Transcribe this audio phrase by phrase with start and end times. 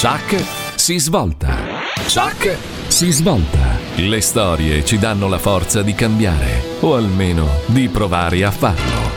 [0.00, 1.56] Chuck si svolta.
[2.06, 2.56] Chuck
[2.86, 3.76] si svolta.
[3.96, 9.10] Le storie ci danno la forza di cambiare, o almeno di provare a farlo.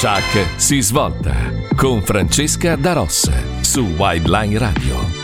[0.00, 1.34] Chuck si svolta
[1.74, 3.28] con Francesca Daros
[3.60, 5.15] su Wildline Radio.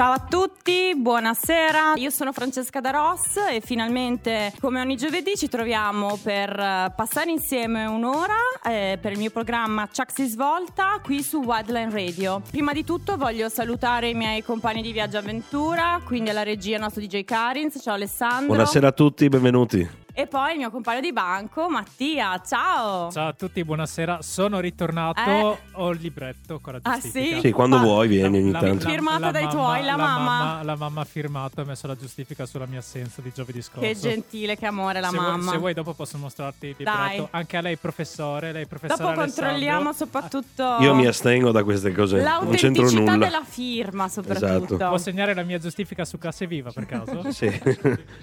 [0.00, 1.92] Ciao a tutti, buonasera.
[1.96, 7.84] Io sono Francesca Daros e finalmente, come ogni giovedì, ci troviamo per eh, passare insieme
[7.84, 8.32] un'ora
[8.64, 12.40] eh, per il mio programma Chuck si svolta qui su Wildline Radio.
[12.50, 17.02] Prima di tutto voglio salutare i miei compagni di viaggio avventura, quindi alla regia nostro
[17.02, 17.78] DJ Karins.
[17.82, 18.46] Ciao Alessandro.
[18.54, 19.86] Buonasera a tutti, benvenuti.
[20.20, 22.38] E poi il mio compagno di banco, Mattia.
[22.46, 23.10] Ciao.
[23.10, 24.18] Ciao a tutti, buonasera.
[24.20, 25.18] Sono ritornato.
[25.30, 25.56] Eh.
[25.72, 27.34] Ho il libretto con la Ah, giustifica.
[27.36, 27.40] sì?
[27.40, 28.84] Sì, quando Ma- vuoi vieni ogni La- tanto.
[28.84, 30.62] la- Firmata dai tuoi, la mamma.
[30.62, 33.80] La mamma ha firmato e ha messo la giustifica sulla mia assenza di giovedì scorso.
[33.80, 35.36] Che gentile, che amore la se mamma.
[35.38, 37.10] Vuoi, se vuoi dopo posso mostrarti il Dai.
[37.12, 37.28] libretto.
[37.30, 39.42] Anche a lei professore, lei professore Dopo Alessandro.
[39.44, 43.24] controlliamo soprattutto Io mi astengo da queste cose, non c'entro l'autenticità nulla.
[43.24, 44.44] della firma, soprattutto.
[44.74, 44.76] Esatto.
[44.76, 47.30] Può segnare la mia giustifica su Classe Viva per caso?
[47.32, 47.48] Sì.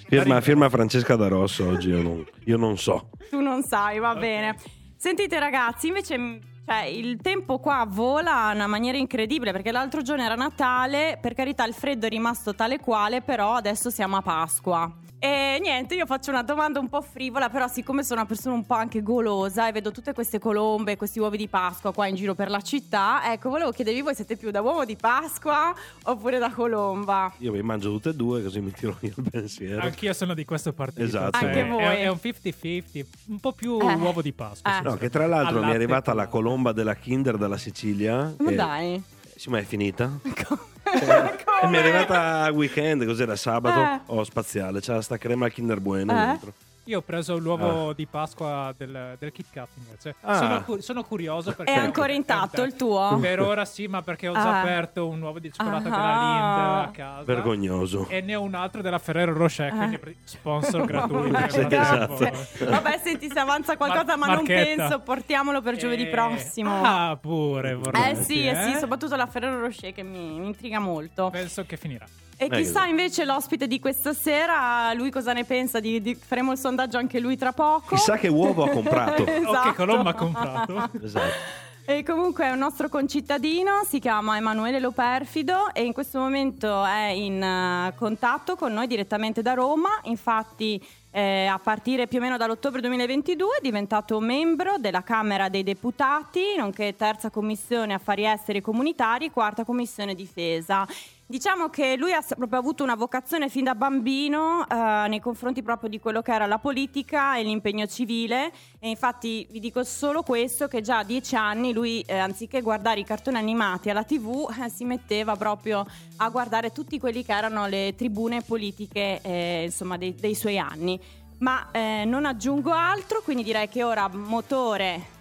[0.08, 3.10] firma, firma Francesca da Rosso oggi, io non, io non so.
[3.30, 4.56] Tu non sai, va bene.
[4.96, 10.24] Sentite ragazzi, invece cioè, il tempo qua vola in una maniera incredibile perché l'altro giorno
[10.24, 14.94] era Natale, per carità il freddo è rimasto tale quale, però adesso siamo a Pasqua.
[15.20, 18.66] E niente, io faccio una domanda un po' frivola, però siccome sono una persona un
[18.68, 22.36] po' anche golosa e vedo tutte queste colombe, questi uovi di Pasqua qua in giro
[22.36, 25.74] per la città, ecco, volevo chiedervi voi siete più da uovo di Pasqua
[26.04, 27.34] oppure da colomba?
[27.40, 29.82] Io vi mangio tutte e due così mi tiro via il pensiero.
[29.82, 31.02] Anch'io sono di questo partito.
[31.04, 31.40] Esatto.
[31.40, 31.84] Cioè, Anche è- voi.
[31.84, 33.94] È, un 50-50, un po' più Eh.
[33.96, 34.78] uovo di Pasqua.
[34.78, 34.82] Eh.
[34.84, 38.36] No, che tra l'altro Al mi è arrivata la colomba della Kinder dalla Sicilia.
[38.38, 39.02] Ma dai.
[39.36, 40.12] Sì, ma è finita.
[40.22, 41.36] Come?
[41.64, 43.80] E mi è arrivata a weekend, cos'era sabato?
[43.82, 44.00] Eh.
[44.08, 46.26] Oh, spaziale, c'era sta crema Kinder Bueno Eh?
[46.26, 46.54] dentro.
[46.88, 50.16] Io ho preso l'uovo di Pasqua del, del Kit Kat invece.
[50.22, 50.38] Ah.
[50.38, 51.74] Sono, cu- sono curioso perché...
[51.74, 53.18] È ancora intatto il tuo?
[53.22, 54.62] Per ora sì, ma perché ho già Ah.
[54.62, 56.80] aperto un uovo di cioccolato della Ah.
[56.80, 57.24] Lind a casa.
[57.24, 58.08] Vergognoso.
[58.08, 61.50] E ne ho un altro della Ferrero Rocher, quindi pre- sponsor gratuito.
[61.50, 62.70] Sì, po'.
[62.70, 64.76] Vabbè, senti, se avanza qualcosa, Mar- ma non marchetta.
[64.84, 66.82] penso, portiamolo per giovedì Eh, prossimo.
[66.84, 68.12] Ah, pure vorrei.
[68.12, 71.30] eh sì, eh sì, soprattutto la Ferrero Rocher che mi, mi intriga molto.
[71.32, 72.06] Penso che finirà.
[72.40, 75.80] E chissà invece l'ospite di questa sera, lui cosa ne pensa?
[75.80, 77.96] Di, di- faremo il sondaggio anche lui tra poco.
[77.96, 79.24] Chissà che uovo ha comprato.
[79.24, 79.74] O che Esatto.
[79.74, 80.90] colomba ha comprato.
[81.02, 81.66] esatto.
[81.90, 87.08] E comunque è un nostro concittadino, si chiama Emanuele Loperfido e in questo momento è
[87.08, 89.90] in eh, contatto con noi direttamente da Roma.
[90.04, 95.64] Infatti eh, a partire più o meno dall'ottobre 2022 è diventato membro della Camera dei
[95.64, 100.86] Deputati, nonché terza commissione affari esteri e comunitari, quarta commissione difesa.
[101.30, 105.90] Diciamo che lui ha proprio avuto una vocazione fin da bambino eh, nei confronti proprio
[105.90, 108.50] di quello che era la politica e l'impegno civile
[108.80, 113.02] e infatti vi dico solo questo che già a dieci anni lui eh, anziché guardare
[113.02, 115.86] i cartoni animati alla tv eh, si metteva proprio
[116.16, 120.98] a guardare tutti quelli che erano le tribune politiche eh, insomma dei, dei suoi anni.
[121.40, 125.16] Ma eh, non aggiungo altro, quindi direi che ora motore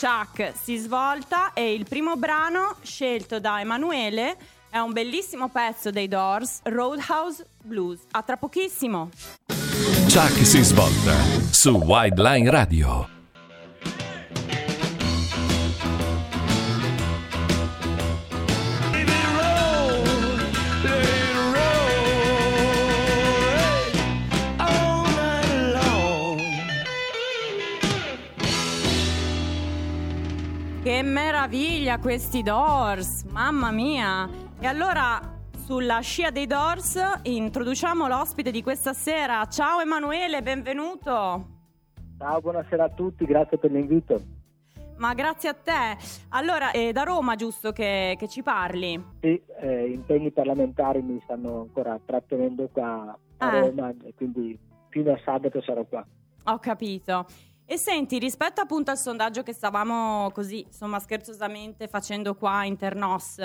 [0.00, 4.36] Chuck si svolta e il primo brano scelto da Emanuele
[4.70, 8.00] è un bellissimo pezzo dei Doors, Roadhouse Blues.
[8.10, 9.10] A tra pochissimo.
[10.06, 11.14] Chuck si svolta
[11.50, 13.08] su Wildline Radio.
[30.82, 34.47] Che meraviglia questi Doors, mamma mia!
[34.60, 35.20] E allora
[35.64, 39.44] sulla scia dei Doors introduciamo l'ospite di questa sera.
[39.46, 41.46] Ciao Emanuele, benvenuto.
[42.18, 44.20] Ciao, buonasera a tutti, grazie per l'invito.
[44.96, 45.96] Ma grazie a te.
[46.30, 49.00] Allora, è da Roma giusto che, che ci parli?
[49.20, 53.60] Sì, eh, impegni parlamentari mi stanno ancora trattenendo qua a Ah.
[53.60, 54.58] Roma e quindi
[54.88, 56.04] fino a sabato sarò qua.
[56.44, 57.26] Ho capito.
[57.64, 63.38] E senti, rispetto appunto al sondaggio che stavamo così, insomma, scherzosamente facendo qua in Ternos,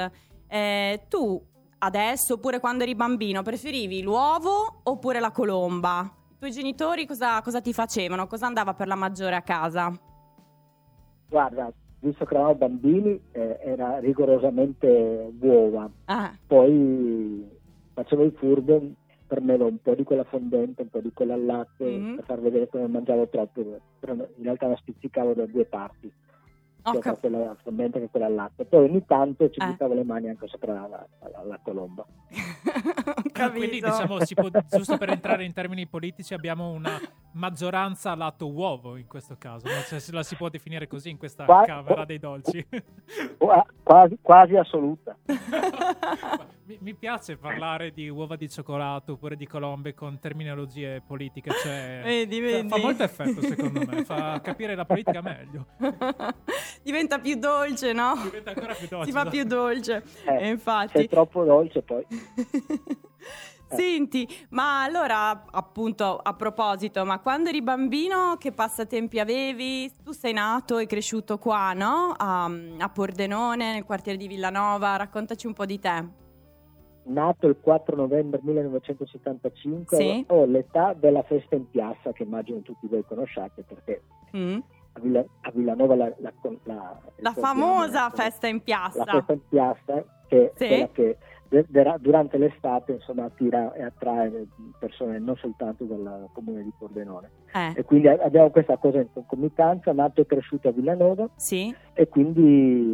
[0.53, 1.41] eh, tu
[1.79, 6.01] adesso, oppure quando eri bambino, preferivi l'uovo oppure la colomba?
[6.33, 8.27] I tuoi genitori cosa, cosa ti facevano?
[8.27, 9.91] Cosa andava per la maggiore a casa?
[11.27, 11.71] Guarda,
[12.01, 15.89] visto che eravamo bambini, eh, era rigorosamente uova.
[16.05, 17.49] Ah, Poi
[17.93, 18.81] facevo il furbo,
[19.25, 22.15] prendevo un po' di quella fondente, un po' di quella al latte Mhm.
[22.17, 23.63] per far vedere che non mangiavo troppo,
[23.99, 26.11] però in realtà la spizzicavo da due parti,
[26.91, 28.65] sia cap- quella fondente che quella al latte.
[28.65, 29.65] Poi ogni tanto ci Eh.
[29.65, 32.05] buttavo le mani anche sopra la, la- la colomba.
[33.31, 33.57] capito.
[33.57, 36.99] Quindi diciamo, si può, giusto per entrare in termini politici, abbiamo una
[37.33, 39.81] maggioranza lato uovo in questo caso, no?
[39.87, 42.65] cioè, se la si può definire così in questa Qua- camera dei dolci.
[43.37, 45.17] Qua- Quasi, quasi assoluta.
[46.65, 52.01] mi, mi piace parlare di uova di cioccolato oppure di colombe con terminologie politiche, cioè
[52.05, 52.67] Vedi, fa- vedi.
[52.69, 55.65] fa molto effetto secondo me, fa capire la politica meglio.
[56.83, 58.13] Diventa più dolce, no?
[58.23, 59.05] Diventa ancora più dolce.
[59.05, 60.03] Si fa più dolce.
[60.25, 60.97] Eh, E Se infatti.
[61.03, 62.05] è troppo dolce poi.
[63.73, 69.91] Senti, ma allora appunto a proposito, ma quando eri bambino che passatempi avevi?
[70.03, 72.13] Tu sei nato e cresciuto qua, no?
[72.15, 72.45] A,
[72.77, 76.05] a Pordenone, nel quartiere di Villanova, raccontaci un po' di te.
[77.05, 80.25] Nato il 4 novembre 1975, Sì.
[80.29, 84.01] ho l'età della festa in piazza che immagino tutti voi conosciate perché
[84.35, 84.57] Mm?
[84.93, 86.31] a, Villa- a Villanova la, la,
[86.63, 89.03] la- La famosa festa in piazza.
[89.05, 90.63] la festa in piazza che Sì.
[90.63, 91.17] è quella che
[91.99, 94.47] durante l'estate insomma attira e attrae
[94.79, 97.29] persone non soltanto dal comune di Pordenone.
[97.53, 99.93] Eh, e quindi abbiamo questa cosa in concomitanza.
[99.93, 101.29] Nato e cresciuto a Villanova.
[101.35, 102.41] Sì, e quindi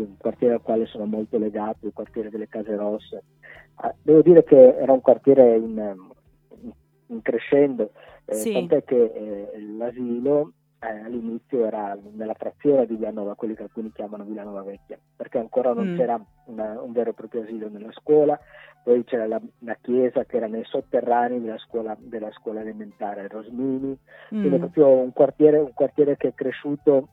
[0.08, 3.24] un quartiere al quale sono molto legato, il quartiere delle Case Rosse.
[3.76, 5.96] Ah, Devo dire che era un quartiere in,
[6.62, 6.72] in-
[7.08, 7.92] in crescendo,
[8.26, 8.52] eh, Sì.
[8.52, 14.24] tant'è che eh, l'asilo eh, all'inizio era nella frazione di Villanova, quelli che alcuni chiamano
[14.24, 15.96] Villanova Vecchia, perché ancora non Mm.
[15.98, 18.40] c'era una- un vero e proprio asilo nella scuola,
[18.84, 23.98] poi c'era la, la chiesa che era nei sotterranei della scuola, della scuola elementare Rosmini,
[24.30, 24.60] quindi è Mm.
[24.60, 27.10] proprio un quartiere, un quartiere che è cresciuto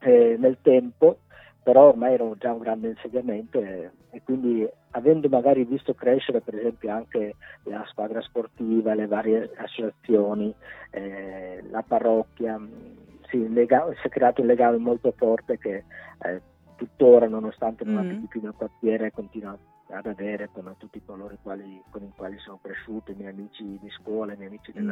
[0.00, 1.18] eh, nel tempo,
[1.62, 6.54] però ormai era già un grande insediamento e, e quindi avendo magari visto crescere per
[6.56, 10.54] esempio anche la squadra sportiva, le varie associazioni,
[10.90, 12.60] eh, la parrocchia,
[13.28, 15.84] si, il lega- si è creato un legame molto forte che
[16.24, 16.42] eh,
[16.76, 17.98] tuttora nonostante non Mm.
[17.98, 19.56] abiti più nel quartiere continua
[19.94, 23.90] ad avere con tutti coloro quali- con i quali sono cresciuto, i miei amici di
[23.90, 24.88] scuola, i miei amici Mm.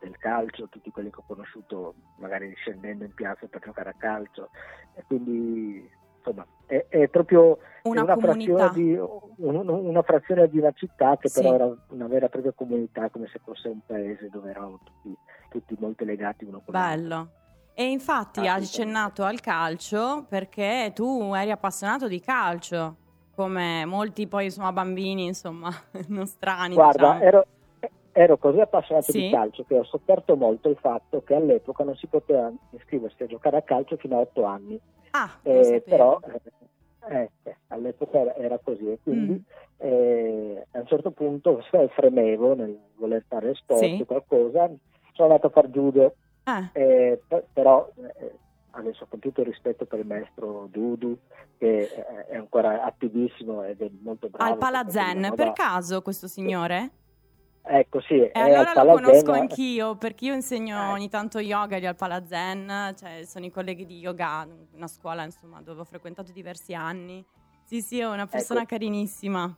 [0.00, 4.50] del calcio, tutti quelli che ho conosciuto magari scendendo in piazza per giocare a calcio
[4.94, 5.88] e quindi
[6.22, 11.28] insomma è, è proprio Una, una, frazione di, un- una frazione di una città che
[11.28, 11.40] Sì.
[11.40, 15.16] però era una vera e propria comunità come se fosse un paese dove eravamo tutti,
[15.48, 17.00] tutti molto legati uno con l'altro.
[17.08, 17.28] Bello.
[17.74, 22.96] E infatti Ah, hai accennato al calcio perché tu eri appassionato di calcio,
[23.34, 25.70] come molti poi insomma bambini insomma
[26.08, 26.74] nostrani.
[26.74, 27.22] Guarda, diciamo.
[27.24, 27.46] ero,
[28.20, 29.20] ero così appassionato Sì.
[29.22, 33.26] di calcio che ho sofferto molto il fatto che all'epoca non si poteva iscriversi a
[33.26, 34.78] giocare a calcio fino a otto anni.
[35.12, 36.40] Ah, Eh, però eh,
[37.16, 39.86] eh, eh, all'epoca era, così e quindi Mm.
[39.86, 41.62] eh, a un certo punto
[41.94, 43.98] fremevo nel voler fare sport Sì.
[44.00, 44.70] o qualcosa
[45.14, 46.14] sono andato a far judo
[46.44, 47.88] Eh, eh, pe- però
[48.72, 51.16] adesso con tutto il rispetto per il maestro Dudu
[51.58, 51.88] che
[52.28, 54.58] è ancora attivissimo ed è molto bravo al
[55.30, 56.90] perché per caso questo signore?
[57.62, 60.92] Ecco sì E allora al lo conosco eh, anch'io perché io insegno Eh.
[60.92, 65.60] ogni tanto yoga lì al Palazen, cioè sono i colleghi di yoga, una scuola insomma
[65.62, 67.24] dove ho frequentato diversi anni.
[67.64, 68.70] Sì, sì, è una persona Ecco.
[68.70, 69.56] carinissima.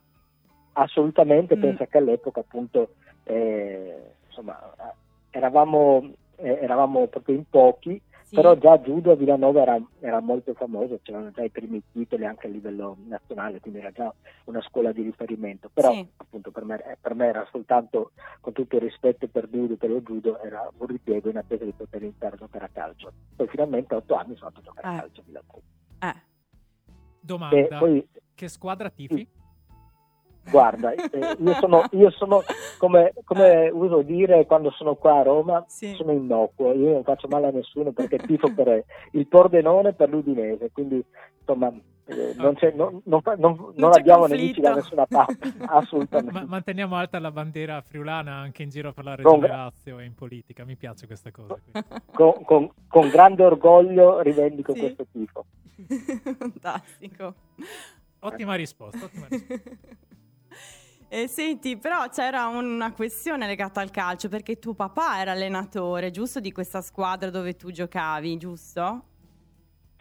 [0.74, 1.60] assolutamente Mm.
[1.60, 2.94] pensa che all'epoca appunto
[3.24, 4.58] eh, insomma
[5.30, 8.00] eravamo, eh, eravamo proprio in pochi
[8.32, 8.40] Sì.
[8.40, 12.46] però già judo a Villanova era, era molto famoso c'erano già i primi titoli anche
[12.46, 14.10] a livello nazionale quindi era già
[14.44, 16.08] una scuola di riferimento però Sì.
[16.16, 19.90] appunto per me, eh, per me era soltanto con tutto il rispetto per Dudu per
[19.90, 23.48] lo judo era un ripiego in attesa di poter iniziare a giocare a calcio poi
[23.48, 24.96] finalmente a otto anni sono andato a giocare Eh.
[24.96, 25.58] a calcio a Villanova
[25.98, 26.30] Eh,
[27.20, 29.28] Domanda, poi che squadra tifi?
[30.50, 32.42] Guarda, eh, io sono, io sono
[32.78, 35.94] come, come uso dire quando sono qua a Roma, Sì.
[35.94, 40.08] sono innocuo, io non faccio male a nessuno perché tifo per il Pordenone e per
[40.10, 41.02] l'Udinese, quindi
[41.38, 41.72] insomma
[42.06, 44.34] eh, non, c'è, non, non non- abbiamo conflitto.
[44.42, 46.32] nemici da nessuna parte, assolutamente.
[46.32, 50.04] Ma- manteniamo alta la bandiera friulana anche in giro per la Con- regione Lazio e
[50.04, 51.56] in politica, mi piace questa cosa.
[52.12, 54.80] Con, con- con grande orgoglio rivendico Sì.
[54.80, 55.44] questo tifo.
[56.36, 57.34] Fantastico.
[58.24, 59.70] Ottima risposta, ottima risposta.
[61.14, 66.40] E senti, però c'era una questione legata al calcio perché tuo papà era allenatore, giusto,
[66.40, 69.02] di questa squadra dove tu giocavi, giusto?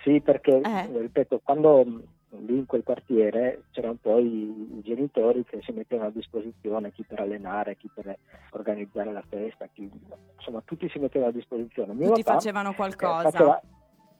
[0.03, 0.87] Sì, perché, Eh.
[0.99, 2.03] ripeto, quando mh,
[2.45, 7.19] lì in quel quartiere c'erano poi i, genitori che si mettevano a disposizione, chi per
[7.19, 8.17] allenare, chi per
[8.51, 9.91] organizzare la festa, chi-
[10.37, 11.93] insomma tutti si mettevano a disposizione.
[11.93, 13.29] Mio Tutti papà, facevano eh, qualcosa.
[13.31, 13.61] faceva-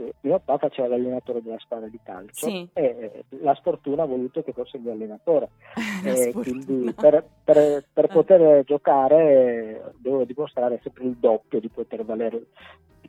[0.06, 2.68] sì, mio papà faceva l'allenatore della squadra di calcio Sì.
[2.74, 5.50] e eh, la sfortuna ha voluto che fosse il mio allenatore.
[6.04, 8.08] E quindi per, per- per Eh.
[8.08, 12.48] poter giocare eh, devo dimostrare sempre il doppio di poter valere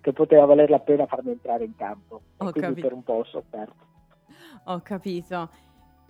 [0.00, 2.80] che poteva valer la pena farmi entrare in campo Ho quindi capito.
[2.88, 3.75] per un po' ho sofferto
[4.64, 5.49] Ho capito.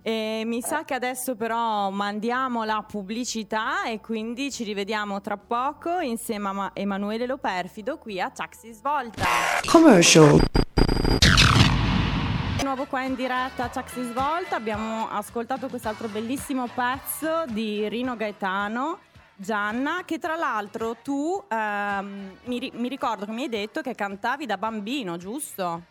[0.01, 5.99] E mi sa che adesso però mandiamo la pubblicità e quindi ci rivediamo tra poco
[5.99, 9.23] insieme a Emanuele Loperfido qui a Taxi Svolta.
[9.71, 10.39] Commercial.
[12.63, 18.99] Nuovo qua in diretta a Taxi Svolta abbiamo ascoltato quest'altro bellissimo pezzo di Rino Gaetano.
[19.35, 24.45] Gianna, che tra l'altro tu ehm, mi, mi ricordo che mi hai detto che cantavi
[24.45, 25.81] da bambino, giusto?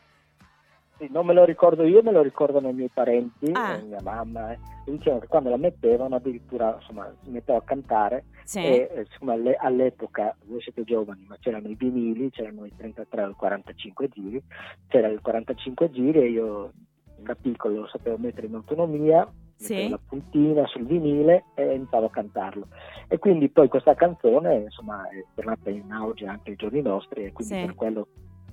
[1.02, 3.76] Sì, non me lo ricordo io, me lo ricordano i miei parenti, Ah.
[3.84, 4.52] mia mamma.
[4.52, 4.58] eh.
[4.84, 8.60] Dicevano che quando la mettevano addirittura insomma, si metteva a cantare Sì.
[8.60, 13.24] e eh, insomma, alle- all'epoca, voi siete giovani, ma c'erano i vinili, c'erano i 33
[13.24, 14.40] o i 45 giri,
[14.86, 16.70] c'era il 45 giri e io
[17.16, 19.88] da piccolo lo sapevo mettere in autonomia, Sì.
[19.88, 22.66] la puntina sul vinile e iniziavo a cantarlo.
[23.08, 27.32] E quindi poi questa canzone insomma, è tornata in auge anche ai giorni nostri e
[27.32, 27.64] quindi Sì.
[27.66, 28.06] per quello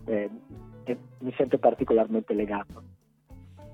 [0.05, 0.29] eh,
[0.91, 2.83] eh, mi sento particolarmente legato.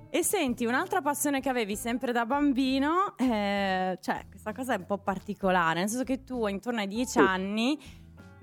[0.09, 4.85] E senti, un'altra passione che avevi sempre da bambino, eh, cioè questa cosa è un
[4.85, 7.19] po' particolare, nel senso che tu intorno ai dieci Sì.
[7.19, 7.77] anni,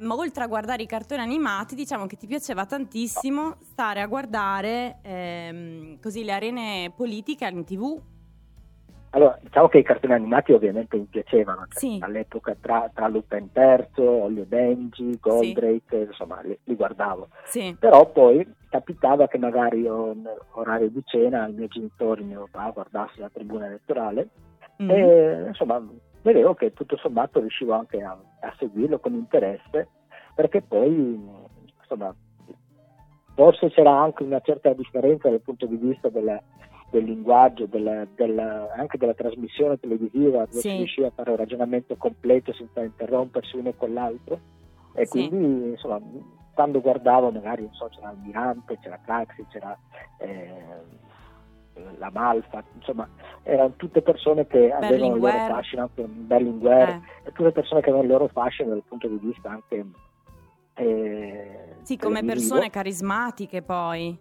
[0.01, 4.99] ma oltre a guardare i cartoni animati, diciamo che ti piaceva tantissimo stare a guardare
[5.03, 7.99] ehm, così le arene politiche in tv.
[9.15, 11.99] Allora, diciamo che i cartoni animati ovviamente mi piacevano, cioè, Sì.
[12.01, 17.29] all'epoca tra, tra Lupin III, Olio Benji, Goldrake, insomma li, li guardavo.
[17.45, 23.21] Sì, Però poi capitava che magari orario di cena i miei genitori, mio papà, guardasse
[23.21, 24.29] la tribuna elettorale
[24.83, 24.91] Mm.
[24.91, 25.87] e insomma
[26.23, 29.89] vedevo che tutto sommato riuscivo anche a, a seguirlo con interesse
[30.35, 31.21] perché poi
[31.79, 32.13] insomma
[33.35, 36.43] forse c'era anche una certa differenza dal punto di vista della-
[36.93, 40.69] del linguaggio, della- della- anche della trasmissione televisiva, dove Sì.
[40.69, 44.39] si riusciva a fare un ragionamento completo senza interrompersi uno con l'altro
[44.93, 45.27] e Sì.
[45.29, 45.99] quindi insomma
[46.55, 49.77] quando guardavo magari non so, c'era Almirante, c'era Craxi, c'era
[50.19, 51.01] eh,
[51.97, 53.09] la Malfa, insomma
[53.43, 57.89] erano tutte persone che avevano il loro fascino, anche Berlinguer, Eh, e tutte persone che
[57.89, 59.87] avevano il loro fascino dal punto di vista anche
[60.75, 64.19] eh, sì, come persone carismatiche poi.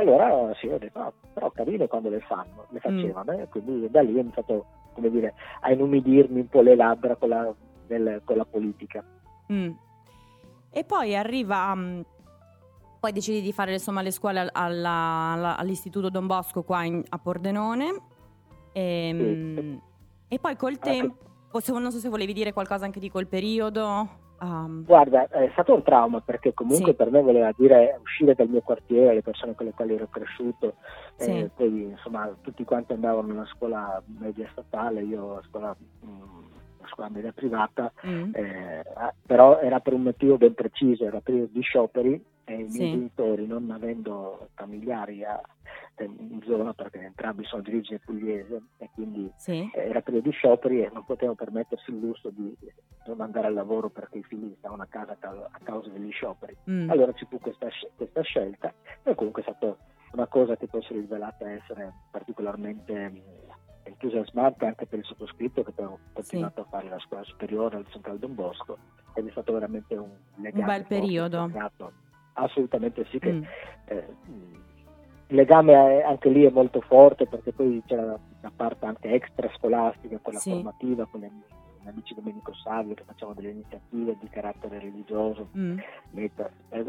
[0.00, 2.72] Allora sì, ho detto, no, però carine quando le fanno, Mm.
[2.74, 4.64] le facevano, e quindi da lì ho iniziato,
[4.94, 7.52] come dire, a inumidirmi un po' le labbra con la,
[7.88, 9.04] nel- con la politica.
[9.52, 9.70] Mm.
[10.70, 12.00] E poi arriva, mm,
[13.00, 17.02] poi decidi di fare insomma le scuole al- alla- alla- all'Istituto Don Bosco qua in-
[17.08, 18.00] a Pordenone.
[18.72, 19.76] E, mm,
[20.28, 21.16] e poi col tempo,
[21.58, 24.08] se- non so se volevi dire qualcosa anche di quel periodo.
[24.42, 26.96] um, Guarda, è stato un trauma perché comunque Sì.
[26.96, 30.76] per me voleva dire uscire dal mio quartiere, le persone con le quali ero cresciuto,
[31.16, 31.30] Sì.
[31.30, 35.76] e poi insomma tutti quanti andavano una scuola media statale, io a scuola,
[36.06, 36.38] mm,
[36.82, 38.82] a scuola media privata, mm, eh,
[39.26, 42.90] però era per un motivo ben preciso, era periodo di scioperi e i miei Sì.
[42.92, 45.38] genitori non avendo familiari a-
[46.04, 50.34] in zona perché entrambi sono di origine pugliese e quindi sì, eh, era periodo di
[50.34, 52.56] scioperi e non potevano permettersi il lusso di
[53.06, 56.56] non andare al lavoro perché i figli stavano a casa a causa, degli scioperi.
[56.70, 59.76] mm, Allora ci fu questa, questa scelta e comunque è stata
[60.12, 63.20] una cosa che poi si è rivelata essere particolarmente mh,
[63.84, 67.86] entusiasmante anche per il sottoscritto che poi ho continuato a fare la scuola superiore al
[67.90, 68.78] Central Don Bosco
[69.14, 71.48] ed è stato veramente un legame bel periodo.
[72.34, 73.42] Assolutamente sì, che mm,
[73.86, 74.16] eh,
[75.30, 80.38] il legame anche lì è molto forte perché poi c'era la parte anche extrascolastica, quella
[80.40, 80.50] Sì.
[80.50, 85.78] formativa con gli amici Domenico Savio che facevano delle iniziative di carattere religioso, mm,
[86.10, 86.84] meta- eh,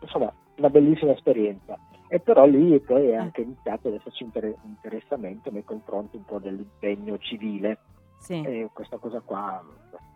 [0.00, 1.78] insomma una bellissima esperienza.
[2.08, 6.38] E però lì poi è anche iniziato ad esserci inter- interessamento nei confronti un po'
[6.38, 7.78] dell'impegno civile
[8.18, 9.64] sì, e questa cosa qua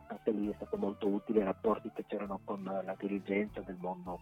[0.09, 4.19] anche lì è stato molto utile, i rapporti che c'erano con la dirigenza del mondo,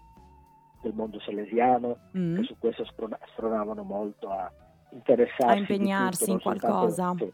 [0.87, 4.51] del mondo salesiano, mm, che su questo sprona- spronavano molto a
[4.93, 7.15] interessarsi A impegnarsi tutto, in non soltanto- qualcosa.
[7.19, 7.33] sì,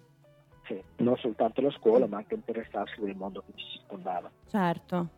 [0.75, 5.09] sì, non soltanto la scuola ma anche interessarsi del mondo che ci circondava certo.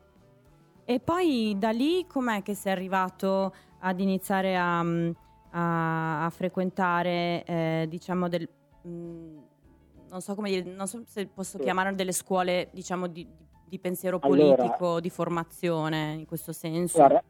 [0.86, 5.10] E poi da lì com'è che sei arrivato ad iniziare a, mm,
[5.52, 8.46] a- a frequentare, eh, diciamo, del,
[8.86, 9.38] mm,
[10.10, 11.62] non so come dire, non so se posso Sì.
[11.62, 13.26] chiamare delle scuole, diciamo, di,
[13.66, 16.98] di pensiero Allora- politico, di formazione, in questo senso.
[16.98, 17.22] Guarda,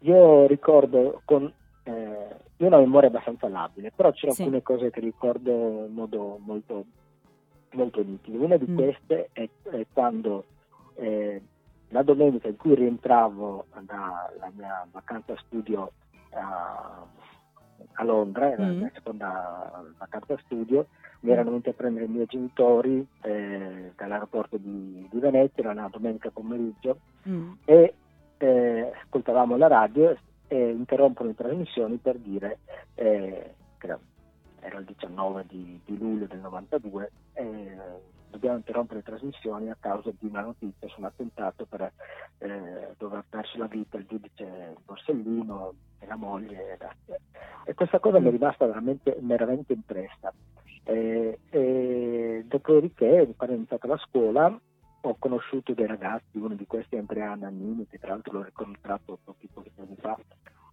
[0.00, 1.52] io ricordo con
[1.84, 4.42] eh, io ho una memoria abbastanza labile, però c'erano Sì.
[4.42, 5.50] alcune cose che ricordo
[5.86, 6.84] in modo molto,
[7.72, 8.42] molto nitido.
[8.42, 8.74] Una di Mm.
[8.74, 10.44] queste è, è quando
[10.94, 11.40] eh,
[11.88, 15.92] la domenica in cui rientravo dalla mia vacanza studio
[16.30, 17.04] a,
[17.92, 18.78] a Londra, era la Mm.
[18.78, 20.86] mia seconda vacanza studio,
[21.20, 25.88] mi erano venuti a prendere i miei genitori eh, dall'aeroporto di, di Venezia, era una
[25.88, 26.98] domenica pomeriggio,
[27.28, 27.94] Mm, e
[28.38, 30.16] eh, ascoltavamo la radio
[30.48, 32.58] e interrompono le trasmissioni per dire
[32.94, 33.96] eh, che
[34.60, 37.76] era il 19 di, di luglio del 92, e
[38.30, 41.92] dobbiamo interrompere le trasmissioni a causa di una notizia su un attentato per,
[42.38, 46.78] eh, dove ha perso la vita il giudice Borsellino e la moglie.
[47.64, 50.32] E questa cosa mi è rimasta veramente, veramente impressa.
[50.84, 54.60] E, e dopodiché, quando ho iniziato la scuola,
[55.08, 59.18] ho conosciuto dei ragazzi, uno di questi è Andrea Nannini, che tra l'altro l'ho incontrato
[59.22, 60.18] pochi pochi giorni fa,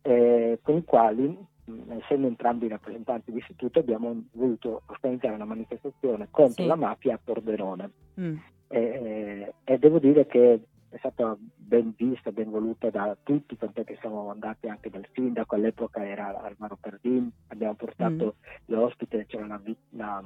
[0.01, 1.37] eh, con i quali,
[1.99, 6.67] essendo entrambi rappresentanti di istituto, abbiamo voluto organizzare una manifestazione contro sì.
[6.67, 7.91] la mafia a Pordenone.
[8.19, 8.35] Mm.
[8.67, 10.59] Eh, e devo dire che
[10.89, 15.55] è stata ben vista, ben voluta da tutti, tant'è che siamo andati anche dal sindaco,
[15.55, 18.73] all'epoca era Armano Perdin, abbiamo portato mm.
[18.73, 19.61] l'ospite, c'era la,
[19.91, 20.23] la,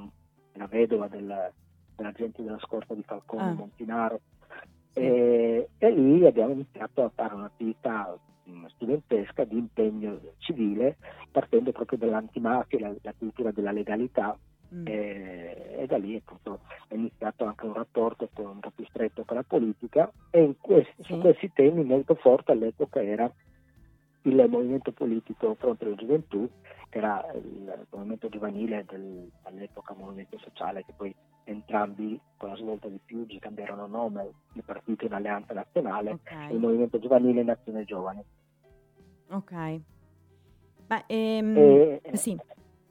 [0.54, 1.52] la vedova del,
[1.98, 3.52] dell'agente della scorta di Falcone ah.
[3.52, 4.20] Montinaro
[4.92, 8.16] e, e, lì abbiamo iniziato a fare un'attività
[8.48, 10.96] mm, studentesca di impegno civile
[11.30, 14.36] partendo proprio dall'antimafia, la, la cultura della legalità
[14.74, 14.86] mm.
[14.86, 19.36] e, e, da lì appunto, è iniziato anche un rapporto un po' più stretto con
[19.36, 21.12] la politica e questi, sì.
[21.12, 23.30] su questi temi molto forte all'epoca era
[24.28, 26.48] il movimento politico Fronte della Gioventù,
[26.88, 32.88] che era il movimento giovanile del, all'epoca movimento sociale, che poi entrambi con la svolta
[32.88, 36.50] di Piuggi cambiarono nome, il partito in Alleanza Nazionale okay.
[36.50, 38.24] e il movimento giovanile Nazione Giovane.
[39.30, 39.80] Ok.
[40.86, 42.36] Beh, ehm, e, sì,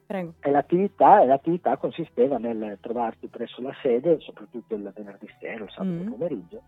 [0.06, 0.34] prego.
[0.40, 6.04] E l'attività, l'attività, consisteva nel trovarsi presso la sede, soprattutto il venerdì sera, il sabato
[6.04, 6.08] mm.
[6.10, 6.62] pomeriggio,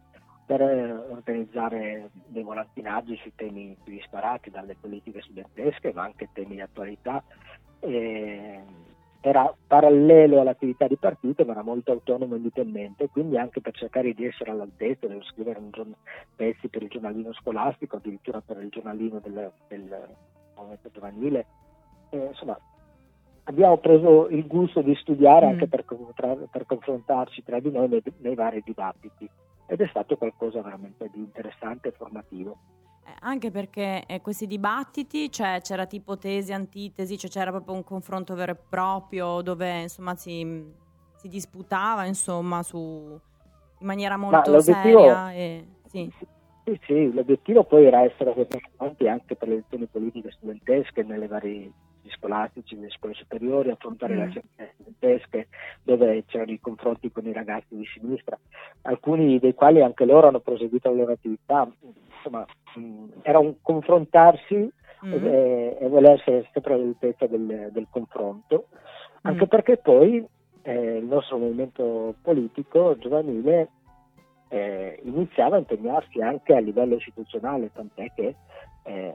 [0.50, 6.61] per organizzare dei volantinaggi sui temi più disparati, dalle politiche studentesche, ma anche temi di
[6.61, 7.23] attualità.
[7.78, 8.61] E
[9.21, 14.12] era parallelo all'attività di partito, ma era molto autonomo e indipendente, quindi anche per cercare
[14.12, 15.95] di essere all'altezza, devo scrivere giorn-
[16.35, 20.09] pezzi per il giornalino scolastico, addirittura per il giornalino del, del
[20.57, 21.47] movimento giovanile.
[22.09, 22.59] E, insomma,
[23.45, 25.49] abbiamo preso il gusto di studiare mm.
[25.49, 25.85] anche per,
[26.50, 29.30] per, confrontarci tra di noi nei, nei vari dibattiti
[29.71, 32.59] ed è stato qualcosa veramente di interessante e formativo.
[33.07, 37.85] Eh, anche perché eh, questi dibattiti, cioè, c'era tipo tesi, antitesi, cioè c'era proprio un
[37.85, 40.73] confronto vero e proprio dove insomma si,
[41.15, 42.76] si disputava insomma su,
[43.78, 45.33] in maniera molto seria.
[45.33, 46.13] E, sì.
[46.65, 48.35] Sì, sì, l'obiettivo poi era essere
[48.76, 51.73] avanti anche per le elezioni politiche studentesche nelle varie
[52.08, 54.19] scolastici, nelle scuole superiori, affrontare mm.
[54.19, 55.49] le scienze studentesche
[55.82, 58.39] dove c'erano i confronti con i ragazzi di sinistra,
[58.82, 61.71] alcuni dei quali anche loro hanno proseguito la loro attività,
[62.17, 64.73] insomma mh, era un confrontarsi
[65.06, 65.13] mm.
[65.13, 68.67] e, e, voler essere sempre all'altezza del, del confronto,
[69.23, 69.49] anche mm.
[69.49, 70.26] perché poi
[70.63, 73.69] eh, il nostro movimento politico giovanile
[74.49, 78.34] eh, iniziava a impegnarsi anche a livello istituzionale, tant'è che
[78.82, 79.15] eh,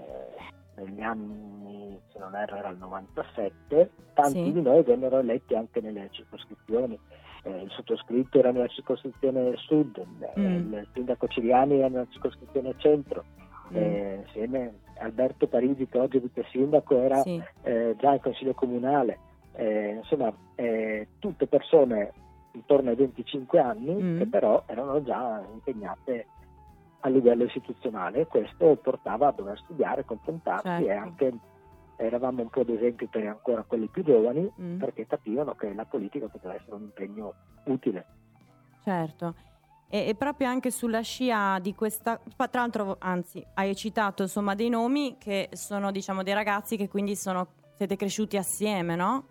[0.76, 4.52] negli anni, se non erro, era il 97, tanti sì.
[4.52, 7.00] di noi vennero eletti anche nelle circoscrizioni.
[7.44, 10.04] Eh, il sottoscritto era nella circoscrizione sud,
[10.40, 10.74] mm.
[10.74, 13.24] il sindaco Ciriani era nella circoscrizione centro,
[13.72, 13.76] mm.
[13.76, 17.42] eh, insieme Alberto Parigi che oggi è vice sindaco era sì.
[17.62, 19.20] Eh, già in consiglio comunale.
[19.54, 22.12] Eh, insomma, eh, tutte persone
[22.54, 24.18] intorno ai 25 anni mm.
[24.18, 26.28] che però erano già impegnate
[27.06, 30.88] a livello istituzionale e questo portava a dover studiare, confrontarsi certo.
[30.88, 31.34] e anche
[31.98, 34.80] eravamo un po' ad esempio per ancora quelli più giovani mm.
[34.80, 37.34] perché capivano che la politica poteva essere un impegno
[37.66, 38.06] utile.
[38.84, 39.36] Certo.
[39.88, 44.70] E, e, proprio anche sulla scia di questa, tra l'altro, anzi, hai citato insomma dei
[44.70, 49.26] nomi che sono diciamo dei ragazzi che quindi sono, siete cresciuti assieme, no?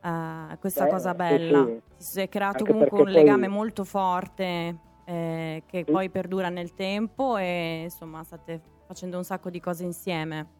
[0.00, 1.64] Uh, questa Beh, cosa bella.
[1.64, 2.10] Sì, sì.
[2.12, 7.36] Si è creato anche comunque un legame molto forte eh, che poi perdura nel tempo
[7.36, 10.58] e insomma state facendo un sacco di cose insieme.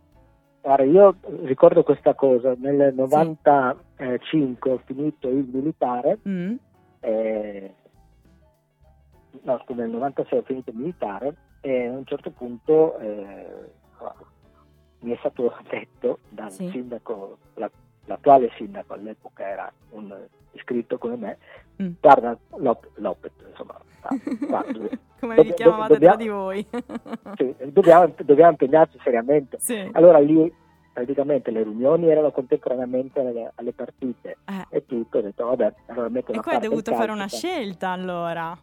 [0.61, 4.69] Guarda, io ricordo questa cosa, nel 95 sì.
[4.69, 6.55] ho finito il militare, mm.
[7.01, 7.75] eh,
[9.43, 13.71] no scusa, nel 96 ho finito il militare e a un certo punto eh,
[15.01, 16.69] mi è stato detto dal sì.
[16.71, 17.71] sindaco, la,
[18.11, 20.15] l'attuale sindaco all'epoca era un
[20.53, 21.39] iscritto come me,
[21.81, 21.93] mm.
[22.01, 22.37] guarda
[22.97, 23.79] Lopet, insomma,
[24.47, 24.89] guarda,
[25.21, 26.67] come vi chiamavate dobbiamo, tra di voi.
[27.37, 29.59] sì, dobbiamo, dobbiamo, impegnarci seriamente.
[29.61, 29.89] Sì.
[29.93, 30.53] Allora lì
[30.93, 34.67] praticamente le riunioni erano contemporaneamente alle, alle partite eh.
[34.69, 38.59] e tutto, ho detto vabbè, allora metto E poi hai dovuto fare una scelta allora.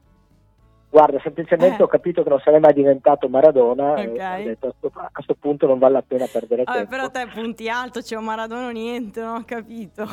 [0.90, 1.84] Guarda, semplicemente eh.
[1.84, 4.16] ho capito che non sarei mai diventato Maradona okay.
[4.16, 6.92] e ho detto a questo punto non vale la pena perdere Vabbè, tempo.
[6.92, 10.08] Però te punti alto, c'è un Maradona o niente, non ho capito.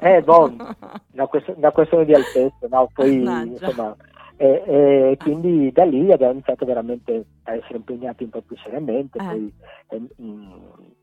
[0.00, 0.56] Eh, bon,
[1.12, 2.88] una, questione, una questione di altezza, no?
[2.92, 3.96] Poi, insomma,
[4.36, 9.18] e, e, quindi da lì abbiamo iniziato veramente a essere impegnati un po' più seriamente,
[9.18, 9.24] Eh.
[9.24, 9.52] poi
[9.88, 10.60] eh, mh,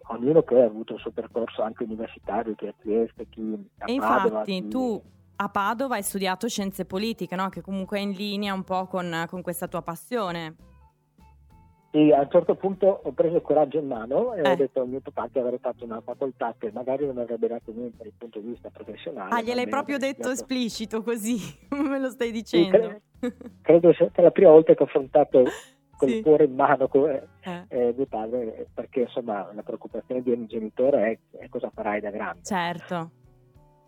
[0.07, 3.97] ognuno poi ha avuto il suo percorso anche universitario, chi a Trieste, chi a E
[3.97, 5.01] Padova, infatti chi- tu
[5.41, 7.47] a Padova hai studiato scienze politiche, no?
[7.47, 10.55] Che comunque è in linea un po' con, con questa tua passione.
[11.91, 14.51] Sì, a un certo punto ho preso il coraggio in mano e Eh.
[14.51, 17.71] ho detto a mio papà che avrei fatto una facoltà che magari non avrebbe dato
[17.71, 19.33] niente dal punto di vista professionale.
[19.33, 21.37] Ah, gliel'hai proprio detto studiato- esplicito così,
[21.69, 22.77] come me lo stai Sì, dicendo.
[22.77, 23.01] cre-
[23.61, 25.43] credo sia stata la prima volta che ho affrontato
[25.97, 26.21] col Sì.
[26.21, 30.31] cuore in mano co- eh, Eh, eh, mio padre, eh, perché insomma la preoccupazione di
[30.31, 32.43] ogni genitore è, è cosa farai da grande.
[32.43, 33.11] certo.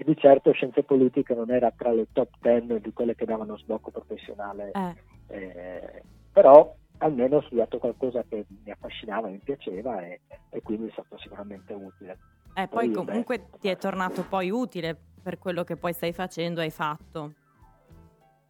[0.01, 3.55] E di certo scienze politiche non era tra le top ten di quelle che davano
[3.55, 4.95] sbocco professionale, Eh,
[5.27, 10.91] eh, però almeno ho studiato qualcosa che mi affascinava, mi piaceva e, e quindi è
[10.91, 12.17] stato sicuramente utile.
[12.55, 16.13] eh, poi Poi, comunque beh, ti è tornato poi utile per quello che poi stai
[16.13, 17.33] facendo, hai fatto.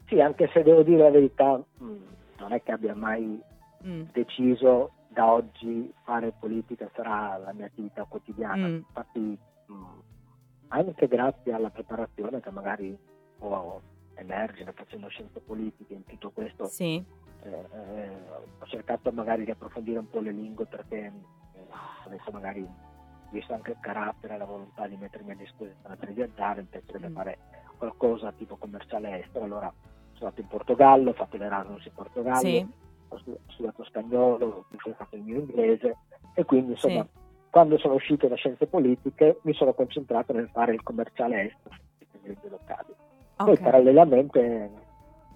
[0.07, 1.95] Sì, anche se devo dire la verità, mh,
[2.39, 3.49] non è che abbia mai
[3.83, 8.67] Mm, deciso da oggi fare politica sarà la mia attività quotidiana.
[8.67, 8.75] Mm.
[8.75, 9.19] Infatti,
[9.65, 9.73] mh,
[10.73, 12.97] anche grazie alla preparazione che magari
[13.38, 13.79] può
[14.15, 17.03] emergere facendo scienze politiche in tutto questo, Sì,
[17.43, 18.10] eh, eh,
[18.60, 20.97] ho cercato magari di approfondire un po' le lingue perché
[21.53, 21.67] eh,
[22.05, 22.67] adesso magari
[23.31, 27.10] visto anche il carattere e la volontà di mettermi a disposizione per viaggiare, mi piacerebbe
[27.10, 27.15] Mm.
[27.15, 27.38] fare
[27.77, 29.73] qualcosa tipo commerciale estero, allora
[30.13, 32.67] sono stato in Portogallo, ho fatto l'Erasmus in Portogallo, sì,
[33.07, 35.97] ho stu- ho studiato spagnolo, ho fatto il mio inglese
[36.36, 37.19] e quindi insomma Sì.
[37.51, 41.75] Quando sono uscito da scienze politiche mi sono concentrato nel fare il commerciale estero
[42.21, 42.95] quindi locali.
[43.35, 44.69] Poi parallelamente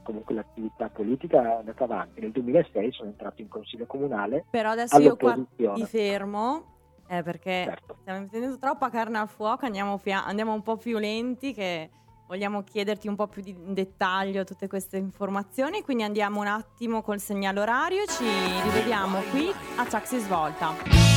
[0.03, 2.21] comunque l'attività politica è andata avanti.
[2.21, 6.73] Nel 2006 sono entrato in consiglio comunale Però adesso io qua ti fermo
[7.07, 7.97] eh, perché Certo.
[8.01, 11.89] stiamo mettendo troppa carne al fuoco, andiamo, fia- andiamo un po' più lenti che
[12.27, 17.01] vogliamo chiederti un po' più di in dettaglio tutte queste informazioni, quindi andiamo un attimo
[17.01, 18.23] col segnale orario ci
[18.63, 21.14] rivediamo qui a si svolta.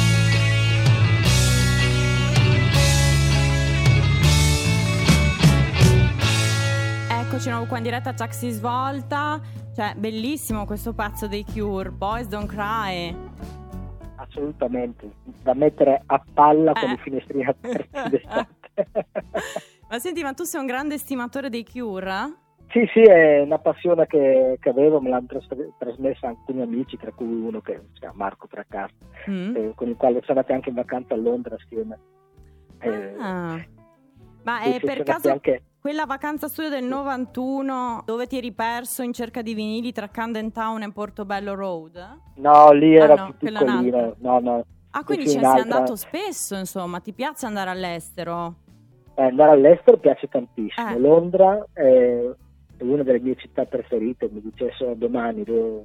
[7.38, 9.40] Eccoci nuovo qua in diretta a Ciak si svolta,
[9.72, 13.14] cioè bellissimo questo pezzo dei Cure, Boys Don't Cry.
[14.16, 15.09] Assolutamente,
[15.44, 16.94] da mettere a palla con Eh.
[16.94, 19.07] i finestrini aperti d'estate.
[19.88, 22.35] Ma senti, ma tu sei un grande estimatore dei Cure?
[22.70, 25.46] Sì, sì, è una passione che, che avevo, me l'hanno tras-
[25.79, 28.94] trasmessa alcuni amici, tra cui uno che si chiama Marco Fracassi,
[29.31, 29.55] Mm.
[29.55, 31.98] eh, con il quale sono andati anche in vacanza a Londra assieme.
[32.81, 33.64] Eh, Ah.
[34.42, 36.88] Ma è per caso anche quella vacanza studio del Sì.
[36.88, 42.18] 91 dove ti eri perso in cerca di vinili tra Camden Town e Portobello Road?
[42.36, 44.14] No, lì Ah, era no, più piccolino.
[44.18, 44.64] No, no.
[44.90, 48.54] Ah, quindi ci sei andato spesso, insomma, ti piace andare all'estero?
[49.14, 50.88] Eh, andare all'estero piace tantissimo.
[50.90, 50.98] Eh.
[50.98, 52.30] Londra è
[52.80, 54.28] una delle mie città preferite.
[54.30, 55.44] Mi dicessero domani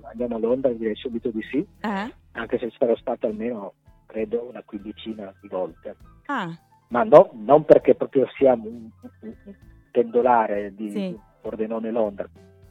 [0.10, 2.14] andiamo a Londra, direi subito di sì, Eh?
[2.32, 3.74] anche se sarò stato almeno,
[4.06, 5.96] credo, una quindicina di volte.
[6.28, 6.50] Ah,
[6.90, 8.90] Ma no- non perché proprio sia un-
[9.22, 9.34] un
[10.04, 11.20] pendolare di Sì.
[11.40, 12.28] Pordenone Londra,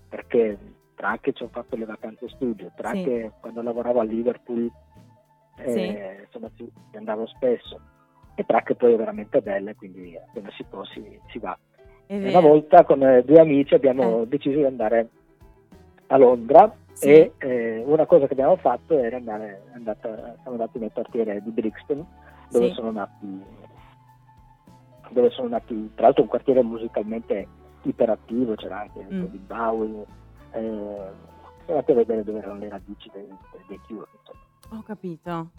[0.09, 0.59] perché
[0.97, 3.05] tra che ci ho fatto le vacanze studio, tra Sì.
[3.05, 4.69] che quando lavoravo a Liverpool
[5.59, 6.25] eh, Sì.
[6.25, 7.79] insomma ci, andavo spesso
[8.35, 11.57] e tra che poi è veramente bella quindi appena si può si, si va.
[12.09, 14.27] Una volta con eh, due amici abbiamo Eh.
[14.27, 15.09] deciso di andare
[16.09, 17.09] a Londra Sì.
[17.09, 20.09] e eh, una cosa che abbiamo fatto era andare andata,
[20.43, 22.05] siamo andati nel quartiere di Brixton
[22.51, 22.73] dove Sì.
[22.75, 23.43] sono nati
[25.13, 27.47] dove sono nati tra l'altro un quartiere musicalmente
[27.83, 29.25] iperattivo c'era anche Mm.
[29.27, 30.07] di Bowie
[30.53, 31.11] eh,
[31.67, 33.27] andati a vedere dove erano le radici dei,
[33.67, 34.79] dei Cure insomma.
[34.79, 35.51] Ho capito.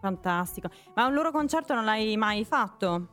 [0.00, 0.68] Fantastico.
[0.94, 3.06] Ma un loro concerto non l'hai mai fatto?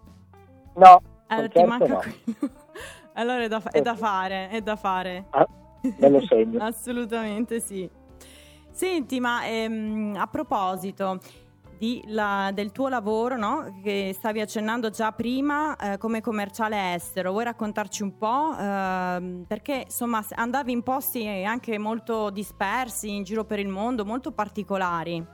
[0.75, 1.97] no Eh, ti manca no.
[1.99, 2.53] quello.
[3.13, 5.25] allora è da, fa- è da fare, è da fare.
[5.31, 5.45] Ah,
[5.81, 7.89] me lo segno Assolutamente sì.
[8.69, 11.19] Senti, ma ehm, a proposito
[12.07, 13.79] la- del tuo lavoro, no?
[13.83, 18.55] che stavi accennando già prima eh, come commerciale estero, vuoi raccontarci un po'?
[18.57, 24.31] Ehm, perché insomma andavi in posti anche molto dispersi in giro per il mondo, molto
[24.31, 25.25] particolari.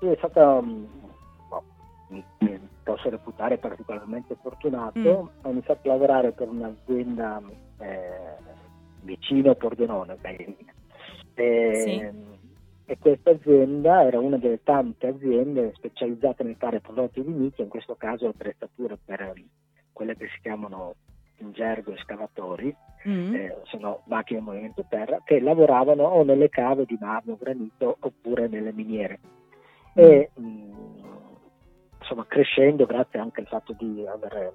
[0.00, 1.62] Sì, è stata, boh,
[2.08, 4.98] mi, mi posso reputare particolarmente fortunato.
[4.98, 5.44] Mm.
[5.46, 7.42] Ho iniziato a lavorare per un'azienda
[7.78, 8.36] eh,
[9.02, 10.56] vicino a Pordenone, beh,
[11.34, 12.12] e,
[12.86, 17.70] e questa azienda era una delle tante aziende specializzate nel fare prodotti di nicchia, in
[17.70, 19.34] questo caso attrezzature per
[19.92, 20.94] quelle che si chiamano
[21.38, 22.74] in gergo escavatori,
[23.06, 23.34] Mm.
[23.34, 28.48] eh, sono macchine in movimento terra, che lavoravano o nelle cave di marmo, granito oppure
[28.48, 29.20] nelle miniere.
[29.94, 30.72] E mh,
[32.00, 34.52] insomma, crescendo, grazie anche al fatto di avere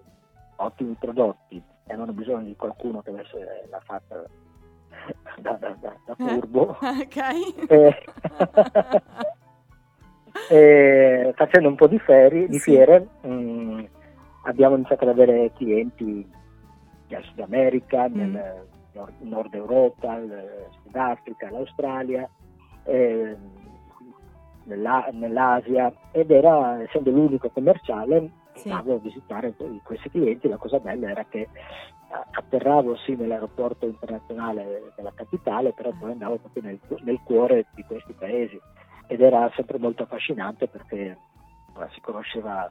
[0.57, 4.23] ottimi prodotti e non ho bisogno di qualcuno che avesse la fatta
[5.37, 6.77] da, da, da, da furbo.
[6.81, 7.17] Ok.
[7.69, 8.03] E-
[10.49, 12.71] e facendo un po' di, feri, di Sì.
[12.71, 13.83] fiere mh,
[14.43, 16.29] abbiamo iniziato ad avere clienti
[17.07, 18.13] dal Sud America, Mm.
[18.15, 22.29] nel nord, Nord Europa, il Sudafrica, l'Australia,
[22.83, 23.35] eh,
[24.63, 28.69] nell'A- nell'Asia ed era, essendo l'unico commerciale, Sì.
[28.69, 30.47] andavo a visitare que- questi clienti.
[30.47, 31.47] La cosa bella era che
[32.31, 38.13] atterravo sì nell'aeroporto internazionale della capitale, però poi andavo proprio nel, nel cuore di questi
[38.13, 38.59] paesi
[39.07, 41.17] ed era sempre molto affascinante perché
[41.93, 42.69] si conosceva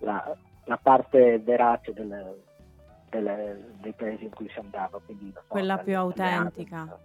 [0.00, 2.42] la, la parte verace del-
[3.10, 5.00] del- dei paesi in cui si andava.
[5.04, 6.76] Quindi, so, Quella più autentica.
[6.78, 6.96] Ande,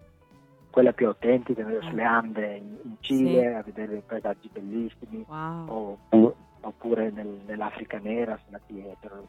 [0.69, 1.81] quella più autentica, Eh.
[1.81, 3.45] sulle Ande in, in Cile, Sì.
[3.45, 5.97] a vedere i paesaggi bellissimi, Wow.
[6.09, 9.21] o- oppure nel- nell'Africa nera, andati per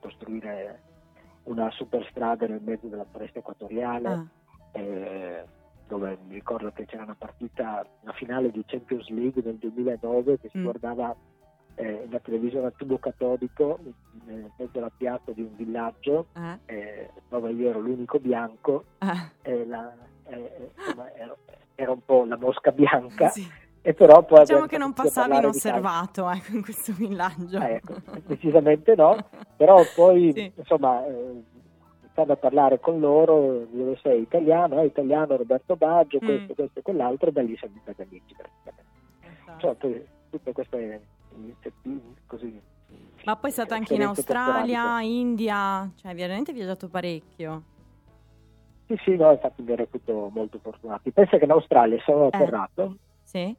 [0.00, 0.80] costruire
[1.48, 4.26] una superstrada nel mezzo della foresta equatoriale, Ah,
[4.72, 5.44] eh,
[5.88, 10.48] dove mi ricordo che c'era una partita, una finale di Champions League nel 2009 che
[10.50, 10.62] si Mm.
[10.64, 11.16] guardava
[11.76, 13.78] eh, una televisione a tubo catodico
[14.26, 19.30] in mezzo alla piazza di un villaggio eh, eh, dove io ero l'unico bianco eh.
[19.50, 19.94] e la-
[20.26, 21.38] eh, insomma, ero,
[21.76, 23.48] ero un po' la mosca bianca Sì.
[23.82, 27.58] E però poi Diciamo che non passavi inosservato ecco, in questo villaggio.
[27.60, 27.94] Ecco,
[28.26, 29.16] decisamente no,
[29.56, 30.52] però poi Sì.
[30.56, 31.42] insomma eh,
[32.02, 36.26] iniziando a parlare con loro dove sei italiano, eh, italiano Roberto Baggio, Mm.
[36.26, 38.86] questo, questo e quell'altro, da lì siamo diventati amici praticamente.
[39.20, 39.58] Esatto.
[39.80, 41.00] Cioè, tutte queste
[41.36, 42.60] iniziative così.
[43.24, 45.00] Ma poi è stato anche in Australia.
[45.00, 47.62] India, cioè veramente viaggiato parecchio.
[48.86, 51.10] Sì, sì, no, infatti mi reputo molto fortunati.
[51.10, 52.26] Pensa che in Australia sono Eh.
[52.32, 53.54] atterrato Sì?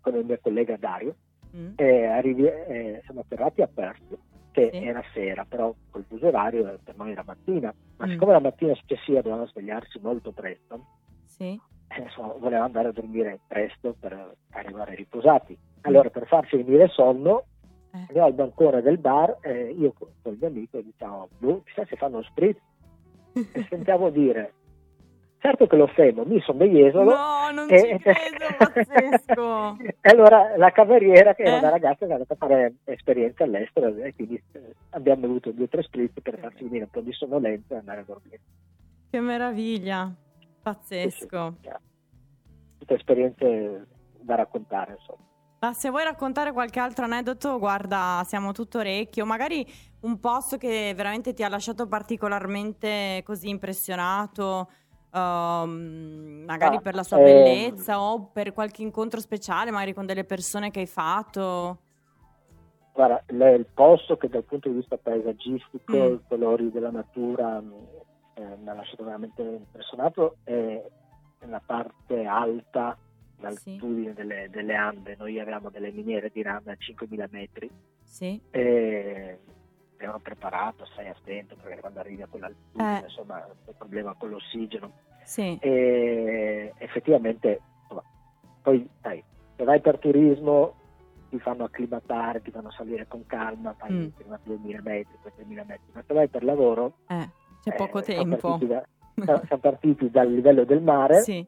[0.00, 1.14] Con il mio collega Dario
[1.56, 1.72] Mm.
[1.76, 4.18] e arrivi- eh, siamo atterrati a Perth
[4.52, 4.84] che Sì.
[4.84, 8.10] era sera, però col fuso orario eh, per noi era mattina, ma Mm.
[8.10, 10.84] siccome la mattina successiva dovevamo svegliarsi molto presto,
[11.24, 11.58] Sì?
[11.88, 15.56] eh, insomma, volevamo andare a dormire presto per arrivare riposati.
[15.82, 17.44] Allora per farci venire sonno
[17.94, 17.98] Eh.
[18.08, 21.86] andiamo al bancone del bar e io con con il mio amico diciamo, boh, chissà
[21.86, 22.60] se fanno spritz
[23.54, 24.52] e sentiamo dire
[25.40, 29.76] certo che lo femo, mi sono Jesolo No, non e, ci credo, pazzesco.
[30.00, 31.58] e allora la cameriera che era Eh.
[31.58, 35.64] una ragazza che è andata a fare esperienze all'estero e quindi eh, abbiamo avuto due
[35.64, 38.40] o tre spritz per farci venire un po' di sonnolenza e andare a dormire.
[39.10, 40.12] Che meraviglia.
[40.62, 41.54] Pazzesco.
[41.62, 41.74] Sì, sì.
[42.78, 43.86] Tutte esperienze
[44.20, 45.26] da raccontare insomma.
[45.60, 49.26] Ma se vuoi raccontare qualche altro aneddoto, guarda, siamo tutto orecchio.
[49.26, 49.66] Magari
[50.02, 54.70] un posto che veramente ti ha lasciato particolarmente così impressionato,
[55.12, 60.06] ehm, magari Ah, per la sua ehm, bellezza o per qualche incontro speciale, magari con
[60.06, 61.78] delle persone che hai fatto.
[62.92, 66.12] Guarda, le- il posto che dal punto di vista paesaggistico, Mm.
[66.14, 67.72] i colori della natura mh,
[68.34, 70.82] eh, mi ha lasciato veramente impressionato è
[71.46, 72.96] la parte alta,
[73.40, 75.14] l'altitudine delle, delle Ande.
[75.16, 77.70] Noi avevamo delle miniere di rame a 5.000 metri
[78.02, 78.40] Sì?
[78.50, 79.38] e
[79.98, 83.04] abbiamo preparato, stai attento perché quando arrivi a quell'altitudine Eh.
[83.04, 84.92] insomma c'è un problema con l'ossigeno
[85.24, 85.58] Sì.
[85.60, 88.02] e effettivamente insomma,
[88.62, 89.22] poi sai,
[89.56, 90.74] se vai per turismo
[91.30, 94.06] ti fanno acclimatare, ti fanno salire con calma, fai Mm.
[94.16, 97.28] prima 2000 metri, poi 3000 metri, ma se vai per lavoro Eh,
[97.62, 98.36] c'è poco eh, siamo tempo.
[98.48, 98.86] partiti, da-
[99.24, 101.44] siamo- siamo partiti dal livello del mare Sì.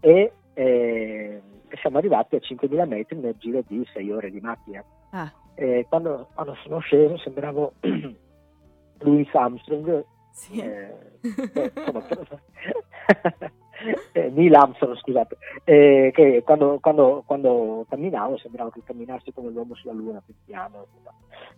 [0.00, 4.82] e, eh, e siamo arrivati a 5000 metri nel giro di 6 ore di macchina.
[5.10, 5.30] Ah,
[5.62, 7.74] E quando, quando sono sceso sembravo
[8.98, 10.04] Louis Armstrong.
[10.32, 10.58] Sì.
[10.60, 12.02] eh, eh, insomma,
[14.12, 15.36] eh, Neil Armstrong scusate.
[15.62, 20.86] Eh, che quando, quando, quando camminavo sembrava che camminassi come l'uomo sulla luna piano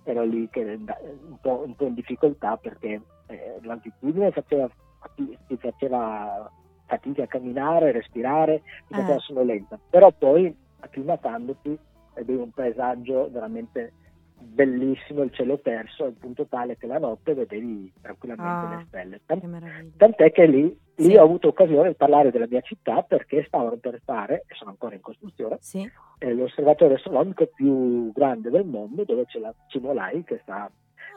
[0.02, 4.68] ero lì che, un, po', un po' in difficoltà perché eh, l'altitudine faceva,
[5.14, 6.50] ti faceva
[6.84, 8.96] fatica a camminare, respirare ti Eh.
[8.96, 11.78] faceva sonnolenza però poi acclimatandoti
[12.14, 13.92] vedevi un paesaggio veramente
[14.36, 18.76] bellissimo, il cielo perso al punto tale che la notte vedevi tranquillamente Ah.
[18.78, 19.20] le stelle.
[19.24, 19.96] Tant-.
[19.96, 20.62] Tant'è che lì,
[20.96, 21.16] lì Sì.
[21.16, 24.94] ho avuto occasione di parlare della mia città perché stavano per fare, e sono ancora
[24.94, 25.90] in costruzione, Sì.
[26.18, 30.70] eh, l'osservatorio astronomico più grande del mondo dove c'è la Cimolai che sta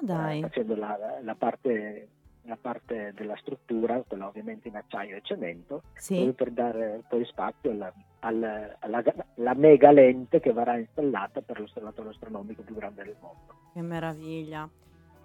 [0.07, 2.07] Ah, eh, facendo la, la parte,
[2.47, 6.33] la parte della struttura, quella ovviamente in acciaio e cemento, proprio Sì.
[6.33, 9.03] per dare poi spazio alla, al- alla,
[9.37, 13.71] alla mega lente che verrà installata per l'osservatorio astronomico più grande del mondo.
[13.73, 14.67] Che meraviglia.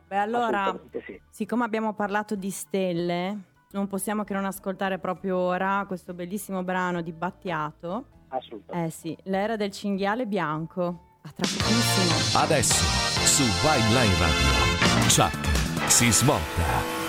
[0.09, 1.21] Beh, allora, sì.
[1.31, 3.39] siccome abbiamo parlato di stelle,
[3.71, 8.07] non possiamo che non ascoltare proprio ora questo bellissimo brano di Battiato.
[8.29, 8.89] Assolutamente.
[8.89, 11.11] Eh sì, l'era del cinghiale bianco.
[11.23, 12.43] A tra pochissimo.
[12.43, 12.83] Adesso
[13.25, 15.09] su Wildline Radio.
[15.09, 17.02] Chuck si svolta.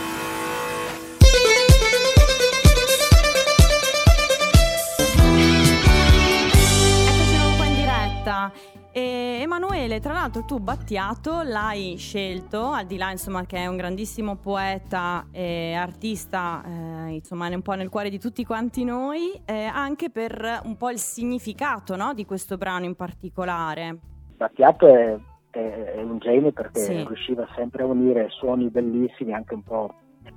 [8.95, 13.75] E Emanuele, tra l'altro tu Battiato l'hai scelto, al di là insomma che è un
[13.75, 19.31] grandissimo poeta e artista, eh, insomma è un po' nel cuore di tutti quanti noi,
[19.45, 23.97] eh, anche per un po' il significato no, di questo brano in particolare.
[24.37, 25.17] Battiato è,
[25.49, 25.57] è,
[25.95, 27.03] è un genio perché Sì.
[27.03, 29.91] riusciva sempre a unire suoni bellissimi, anche un po'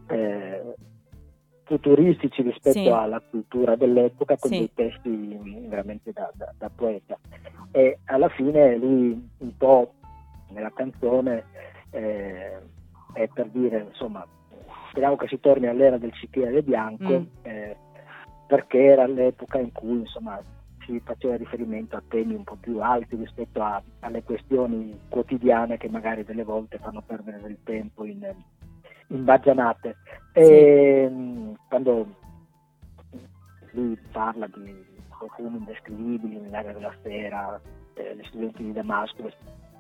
[0.07, 0.46] eh,
[1.67, 2.89] futuristici rispetto Sì.
[2.89, 4.59] alla cultura dell'epoca, con Sì.
[4.59, 7.19] dei testi veramente da, da- da poeta.
[7.73, 9.93] E alla fine lui un po'
[10.51, 11.45] nella canzone
[11.91, 12.59] eh,
[13.15, 14.25] è per dire, insomma,
[14.91, 17.25] speriamo che si torni all'era del cicliere bianco, Mm.
[17.43, 17.77] eh,
[18.47, 20.39] perché era l'epoca in cui insomma
[20.85, 25.89] si faceva riferimento a temi un po' più alti rispetto a- alle questioni quotidiane che
[25.89, 28.25] magari delle volte fanno perdere del tempo in,
[29.09, 29.97] in baggianate.
[30.33, 32.07] E, mh, quando
[33.73, 34.85] lui parla di
[35.19, 37.61] profumi indescrivibili nell'aria della sera,
[37.95, 39.31] eh, gli studenti di Damasco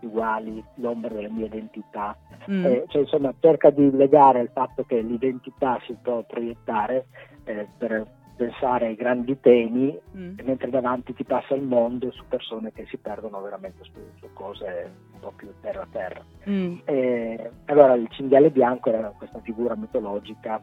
[0.00, 2.16] uguali, l'ombra della mia identità,
[2.48, 2.64] Mm.
[2.64, 7.06] eh, cioè, insomma, cerca di legare il fatto che l'identità si può proiettare
[7.44, 10.38] eh, per pensare ai grandi temi, Mm.
[10.44, 14.90] mentre davanti ti passa il mondo su persone che si perdono veramente su, su cose
[15.14, 16.24] un po' più terra a terra.
[16.48, 16.76] Mm.
[16.84, 20.62] E, allora il cinghiale bianco era questa figura mitologica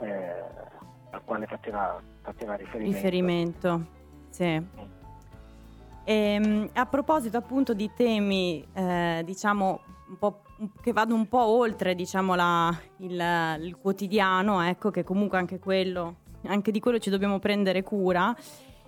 [0.00, 0.44] eh,
[1.10, 2.94] al quale faceva, faceva riferimento.
[2.96, 3.86] riferimento.
[4.28, 4.62] Sì.
[6.04, 10.42] Ehm, a proposito appunto di temi, eh, diciamo, un po'
[10.80, 13.20] che vanno un po' oltre, diciamo, la- il,
[13.60, 16.16] il quotidiano, ecco, che comunque anche quello,
[16.48, 18.34] anche di quello ci dobbiamo prendere cura.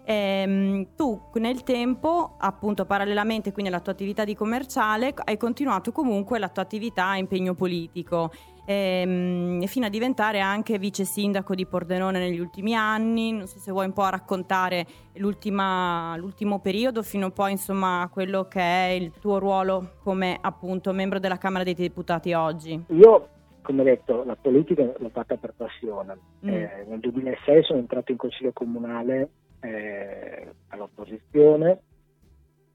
[0.05, 6.39] Ehm, tu nel tempo, appunto, parallelamente quindi alla tua attività di commerciale, hai continuato comunque
[6.39, 8.31] la tua attività a impegno politico
[8.69, 13.33] ehm, fino a diventare anche vice sindaco di Pordenone negli ultimi anni.
[13.33, 18.61] Non so se vuoi un po' raccontare l'ultimo periodo fino poi insomma a quello che
[18.61, 22.85] è il tuo ruolo come appunto membro della Camera dei Deputati oggi.
[22.89, 23.29] Io,
[23.69, 26.17] come detto, la politica l'ho fatta per passione.
[26.43, 26.49] Mm.
[26.49, 29.29] Eh, nel 2006 sono entrato in consiglio comunale
[29.61, 31.81] eh, all'opposizione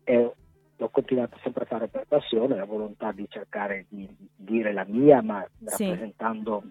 [0.03, 0.31] e
[0.77, 5.23] l'ho continuato sempre a fare per passione, la volontà di cercare di dire la mia,
[5.23, 5.85] ma Sì.
[5.87, 6.61] rappresentando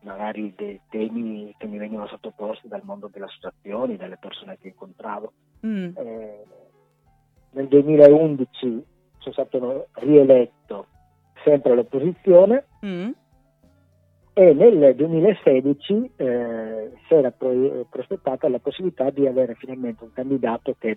[0.00, 5.32] magari dei temi che mi venivano sottoposti dal mondo delle associazioni, dalle persone che incontravo.
[5.64, 5.90] Mm.
[5.96, 6.44] Eh,
[7.50, 8.84] nel 2011
[9.18, 10.86] sono stato rieletto
[11.44, 13.10] sempre all'opposizione Mm.
[14.38, 20.76] E nel 2016 eh, si era pro- prospettata la possibilità di avere finalmente un candidato
[20.78, 20.96] che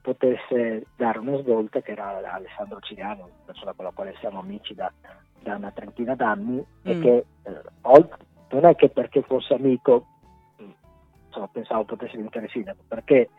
[0.00, 4.92] potesse dare una svolta, che era Alessandro Ciriano, persona con la quale siamo amici da,
[5.42, 7.02] da una trentina d'anni e Mm.
[7.02, 8.18] che eh, oltre-
[8.50, 10.06] non è che perché fosse amico
[10.58, 10.64] mh,
[11.26, 13.30] insomma, pensavo potesse diventare sindaco, perché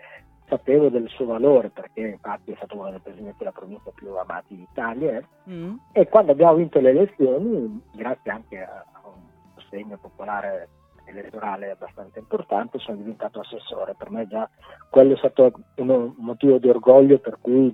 [0.50, 4.58] sapevo del suo valore, perché infatti è stato uno dei presidenti della provincia più amati
[4.58, 5.26] d'Italia eh.
[5.50, 5.76] Mm.
[5.94, 9.22] e quando abbiamo vinto le elezioni, grazie anche a, a un
[9.68, 10.70] sostegno popolare
[11.06, 13.96] elettorale abbastanza importante, sono diventato assessore.
[13.98, 14.50] Per me già
[14.90, 17.74] quello è stato un motivo di orgoglio per cui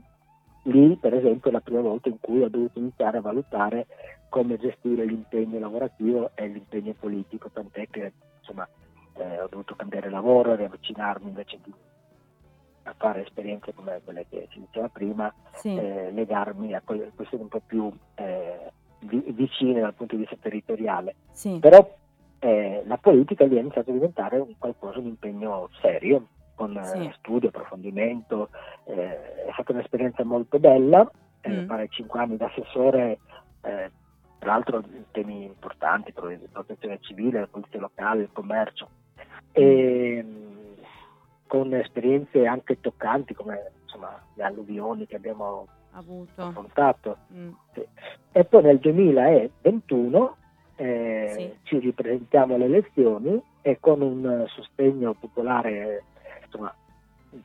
[0.64, 3.88] lì, per esempio, è la prima volta in cui ho dovuto iniziare a valutare
[4.30, 8.68] come gestire l'impegno lavorativo e l'impegno politico, tant'è che insomma,
[9.16, 11.74] eh, ho dovuto cambiare lavoro, riavvicinarmi invece di
[12.86, 15.74] a fare esperienze come quelle che si diceva prima, Sì.
[15.74, 18.72] eh, legarmi a questioni un po' più eh,
[19.04, 21.16] vicine dal punto di vista territoriale.
[21.32, 21.58] sì.
[21.60, 21.96] Però
[22.40, 26.84] eh, la politica lì è iniziato a diventare un qualcosa, un impegno serio, con eh,
[26.86, 27.14] Sì.
[27.18, 28.50] studio, approfondimento.
[28.86, 31.10] eh, è stata un'esperienza molto bella,
[31.42, 31.66] eh, Mm.
[31.68, 33.20] fare cinque anni da assessore,
[33.62, 33.92] eh,
[34.40, 38.90] tra l'altro temi importanti, pro- protezione civile, la polizia locale, il commercio.
[39.54, 40.52] E, mh,
[41.48, 46.42] con esperienze anche toccanti come insomma, le alluvioni che abbiamo avuto.
[46.42, 47.18] affrontato.
[47.34, 47.50] Mm.
[48.32, 50.36] E poi nel 2021
[50.76, 51.54] eh, Sì.
[51.64, 56.04] ci ripresentiamo alle elezioni e con un eh, sostegno popolare
[56.46, 56.74] insomma,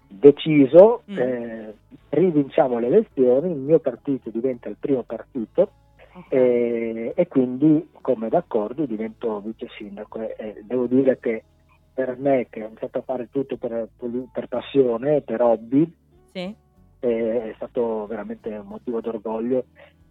[0.07, 1.19] deciso Mm.
[1.19, 1.75] eh,
[2.11, 5.71] rivinciamo le elezioni, il mio partito diventa il primo partito
[6.15, 6.33] Ok.
[6.33, 11.45] e, e quindi come d'accordo divento vice sindaco e, e devo dire che
[11.95, 13.89] per me che ho iniziato a fare tutto per,
[14.33, 15.91] per passione, per hobby,
[16.33, 16.55] Sì.
[17.01, 19.65] È stato veramente un motivo d'orgoglio.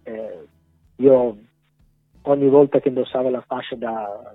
[0.03, 0.47] Eh,
[0.97, 1.37] io
[2.23, 4.33] ogni volta che indossavo la fascia da-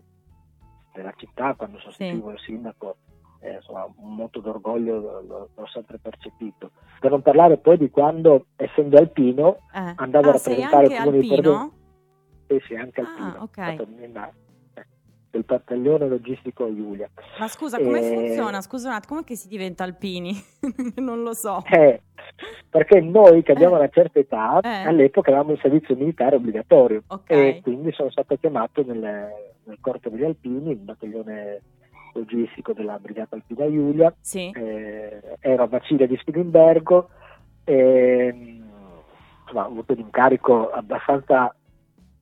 [0.92, 2.96] della città, quando sostituivo il sindaco,
[3.40, 6.70] eh, insomma, un moto d'orgoglio l'ho, l'ho- sempre percepito.
[7.00, 9.94] Per non parlare poi di quando, essendo alpino, Eh.
[9.96, 11.72] Andavo a ah, sei rappresentare anche il comune di alpino?
[12.46, 13.42] sì, sì, anche Ah, alpino.
[13.42, 13.86] ok.
[15.32, 17.08] Del battaglione logistico Giulia.
[17.38, 18.60] Ma scusa, come eh, funziona?
[18.60, 20.36] Scusa un attimo, come che si diventa alpini?
[20.96, 21.64] non lo so.
[21.70, 22.02] Eh,
[22.68, 23.78] perché noi che abbiamo eh.
[23.78, 24.86] una certa età, eh.
[24.86, 27.48] all'epoca avevamo un servizio militare obbligatorio okay.
[27.48, 29.00] e quindi sono stato chiamato nel,
[29.64, 31.62] nel corpo degli alpini, il battaglione
[32.12, 34.50] logistico della Brigata Alpina Giulia, sì.
[34.54, 37.08] eh, ero a Bacile di Spilimbergo
[37.64, 38.60] e
[39.44, 41.54] insomma, ho avuto un incarico abbastanza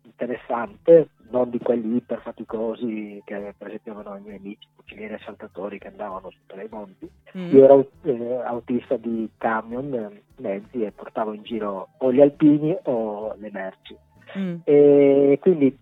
[0.03, 5.21] interessante, non di quelli iper faticosi che per esempio avevano i miei amici, fucilieri e
[5.25, 7.11] saltatori che andavano su per i monti.
[7.37, 7.55] Mm.
[7.55, 12.77] Io ero eh, autista di camion, eh, mezzi e portavo in giro o gli alpini
[12.85, 13.97] o le merci.
[14.39, 14.57] Mm.
[14.65, 15.77] E quindi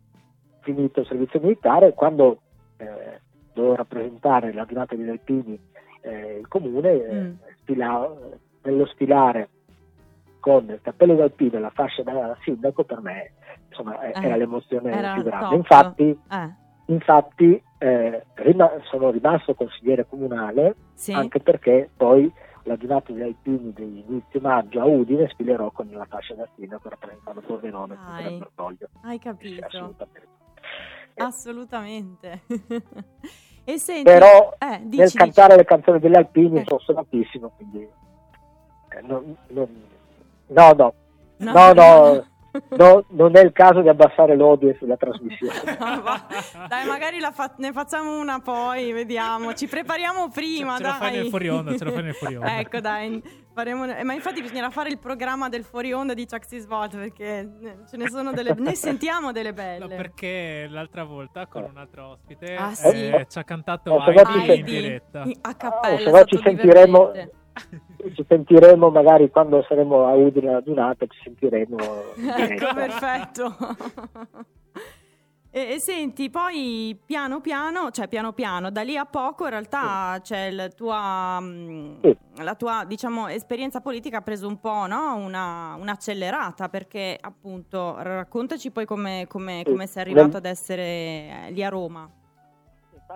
[0.60, 2.40] finito il servizio militare, quando
[2.76, 3.20] eh,
[3.52, 5.58] dovevo rappresentare la giornata degli alpini
[6.02, 7.32] eh, il comune, eh, mm.
[7.62, 8.10] stila,
[8.62, 9.48] nello stilare
[10.40, 13.32] con il cappello d'alpino e la fascia da sindaco per me
[13.68, 15.54] insomma eh, era l'emozione era più grande.
[15.56, 16.54] Infatti, eh.
[16.86, 18.24] infatti eh,
[18.90, 21.12] sono rimasto consigliere comunale sì.
[21.12, 22.30] anche perché poi
[22.64, 26.88] la giornata degli alpini di inizio maggio a Udine sfilerò con la fascia da sindaco
[26.88, 28.88] rappresentando Pordenone e il Bertoglio.
[29.02, 29.64] Hai capito?
[29.64, 30.36] assolutamente.
[31.14, 32.42] Assolutamente.
[33.64, 35.58] e senti, Però eh, dici, nel cantare dici.
[35.58, 39.68] le canzoni degli alpini sono sonatissimo, quindi eh, non, non
[40.48, 40.94] No, no,
[41.38, 42.24] no, no, no,
[42.70, 45.54] no, non è il caso di abbassare l'odio sulla trasmissione.
[46.68, 49.52] dai, magari fa- ne facciamo una poi, vediamo.
[49.52, 50.92] Ci prepariamo prima, ce, ce dai.
[50.92, 52.58] Ce lo fai nel fuori onda, ce lo fai nel fuori onda.
[52.58, 53.22] ecco, dai.
[53.52, 53.86] Faremo...
[54.04, 57.48] Ma infatti bisognerà fare il programma del fuori onda di Chuck Sisvolt perché
[57.90, 58.54] ce ne sono delle...
[58.56, 59.80] ne sentiamo delle belle.
[59.80, 63.08] No, perché l'altra volta con un altro ospite ah, sì?
[63.08, 65.24] eh, ci ha cantato oh, Heidi in diretta.
[65.42, 67.12] A cappella, oh, ci sentiremo...
[68.14, 71.76] Ci sentiremo magari quando saremo a Udine alla ci sentiremo.
[72.36, 73.56] ecco, perfetto.
[75.50, 80.20] E, e, senti, poi piano piano, cioè piano piano, da lì a poco in realtà
[80.22, 80.32] sì.
[80.32, 82.16] c'è la tua, mm, sì.
[82.42, 85.16] la tua diciamo, esperienza politica ha preso un po' no?
[85.16, 89.70] una, un'accelerata perché appunto raccontaci poi come, come, sì.
[89.70, 92.08] come sei arrivato ad essere lì a Roma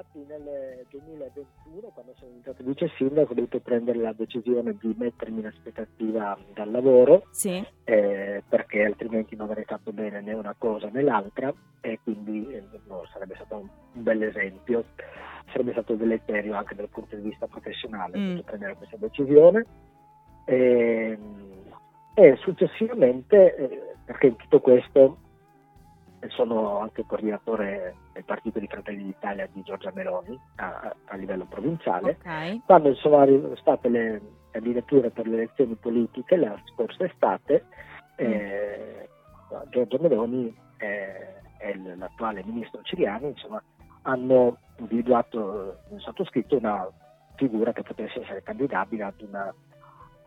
[0.03, 5.41] infatti nel 2021, quando sono diventato vice sindaco, ho dovuto prendere la decisione di mettermi
[5.41, 7.65] in aspettativa dal lavoro, sì.
[7.85, 12.63] eh, perché altrimenti non avrei fatto bene né una cosa né l'altra e quindi eh,
[12.87, 14.85] no, sarebbe stato un, un bel esempio,
[15.51, 18.39] sarebbe stato deleterio anche dal punto di vista professionale, mm.
[18.41, 19.65] prendere questa decisione.
[20.45, 21.19] E,
[22.15, 25.17] e successivamente, eh, perché in tutto questo
[26.29, 32.17] sono anche coordinatore del partito di Fratelli d'Italia di Giorgia Meloni a, a livello provinciale.
[32.21, 32.63] Okay.
[32.65, 34.21] Quando sono state le
[34.51, 37.65] candidature per le elezioni politiche la scorsa estate,
[38.23, 38.27] mm.
[38.27, 39.09] eh,
[39.71, 43.63] Giorgia Meloni e, e l'attuale ministro Ciriani insomma,
[44.03, 46.89] hanno individuato nel sottoscritto una
[47.37, 49.55] figura che potesse essere candidabile ad una,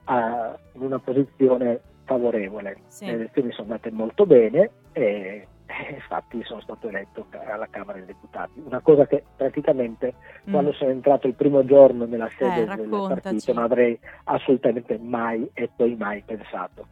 [0.06, 2.82] a, in una posizione favorevole.
[2.88, 3.06] Sì.
[3.06, 8.08] Le elezioni sono andate molto bene e eh, infatti sono stato eletto alla Camera dei
[8.08, 10.14] Deputati, una cosa che praticamente
[10.48, 10.52] mm.
[10.52, 15.50] quando sono entrato il primo giorno nella sede eh, del partito non avrei assolutamente mai
[15.54, 16.88] e poi mai pensato.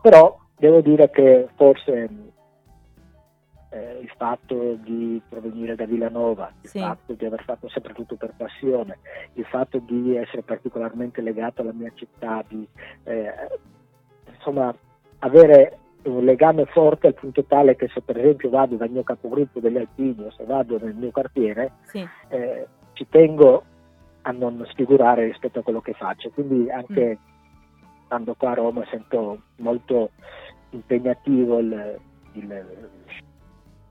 [0.00, 2.08] Però devo dire che forse
[3.70, 6.80] eh, il fatto di provenire da Villanova, il sì.
[6.80, 8.98] fatto di aver fatto sempre tutto per passione,
[9.34, 12.66] il fatto di essere particolarmente legato alla mia città, di
[13.04, 13.32] eh,
[14.32, 14.74] insomma
[15.18, 19.60] avere un legame forte al punto tale che se per esempio vado dal mio capogruppo
[19.60, 22.06] degli Alpini o se vado nel mio quartiere sì.
[22.28, 23.64] eh, ci tengo
[24.22, 28.04] a non sfigurare rispetto a quello che faccio quindi anche mm.
[28.06, 30.10] stando qua a Roma sento molto
[30.70, 31.98] impegnativo il,
[32.32, 32.88] il,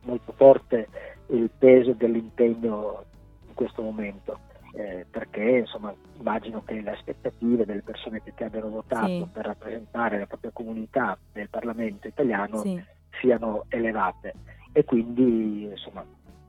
[0.03, 0.87] molto forte
[1.27, 3.03] il peso dell'impegno
[3.47, 8.69] in questo momento eh, perché insomma, immagino che le aspettative delle persone che ti abbiano
[8.69, 9.27] votato sì.
[9.31, 12.81] per rappresentare la propria comunità nel Parlamento italiano sì.
[13.19, 14.33] siano elevate
[14.71, 16.05] e quindi insomma,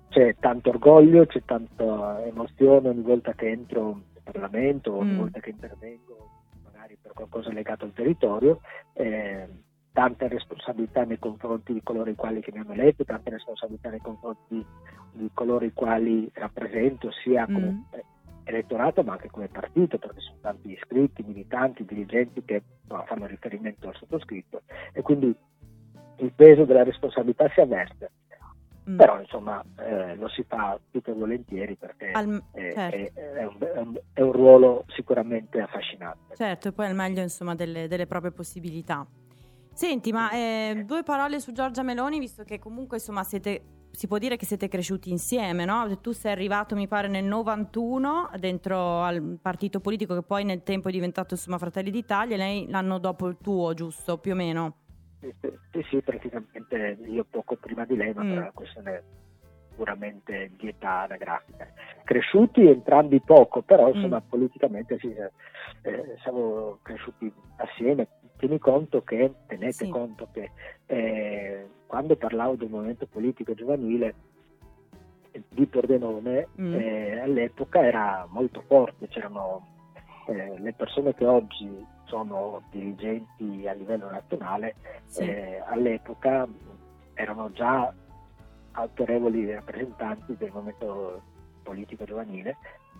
[0.09, 5.19] c'è tanto orgoglio, c'è tanta emozione ogni volta che entro in Parlamento, ogni mm.
[5.19, 6.29] volta che intervengo
[6.65, 8.61] magari per qualcosa legato al territorio.
[8.93, 9.49] Eh,
[9.93, 14.01] tante responsabilità nei confronti di coloro i quali che mi hanno eletto, tante responsabilità nei
[14.01, 14.65] confronti
[15.13, 17.99] di coloro i quali rappresento, sia come mm.
[18.45, 23.89] elettorato ma anche come partito, perché sono tanti iscritti, militanti, dirigenti che no, fanno riferimento
[23.89, 24.63] al sottoscritto
[24.93, 25.35] e quindi
[26.17, 28.11] il peso della responsabilità si avverte.
[28.89, 28.97] Mm.
[28.97, 32.97] Però insomma eh, lo si fa più che volentieri perché al, è, certo.
[32.97, 36.35] è, è, un, un, è, un, ruolo sicuramente affascinante.
[36.35, 39.07] Certo, e poi al meglio insomma delle, delle proprie possibilità.
[39.73, 44.19] Senti, ma eh, due parole su Giorgia Meloni, visto che comunque insomma siete si può
[44.19, 45.99] dire che siete cresciuti insieme, no?
[46.01, 50.89] Tu sei arrivato, mi pare, nel 91 dentro al partito politico che poi nel tempo
[50.89, 54.19] è diventato insomma Fratelli d'Italia, e lei l'anno dopo il tuo, giusto?
[54.19, 54.77] Più o meno?
[55.21, 58.29] Sì, sì, praticamente io poco prima di lei, ma mm.
[58.29, 59.03] per una questione
[59.81, 61.67] puramente di età anagrafica.
[62.05, 63.95] Cresciuti entrambi poco, però mm.
[63.95, 64.29] insomma mm.
[64.29, 68.07] politicamente sì, eh, siamo cresciuti assieme.
[68.37, 69.89] Tieni conto che, tenete sì.
[69.89, 70.51] conto che
[70.85, 74.15] eh, quando parlavo del movimento politico giovanile
[75.49, 76.75] di Pordenone mm.
[76.75, 79.67] eh, all'epoca era molto forte, c'erano
[80.27, 84.75] eh, le persone che oggi sono dirigenti a livello nazionale,
[85.07, 85.23] sì.
[85.23, 86.47] eh, all'epoca
[87.15, 87.91] erano già
[88.73, 91.23] autorevoli rappresentanti del movimento
[91.63, 92.57] politico giovanile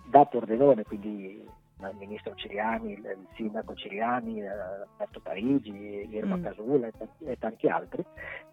[0.09, 1.43] da Pordenone, quindi
[1.89, 6.43] il ministro Ciriani, il sindaco Ciriani, Alberto Parigi, Irma mm.
[6.43, 6.89] Casula
[7.25, 8.05] e, tanti, altri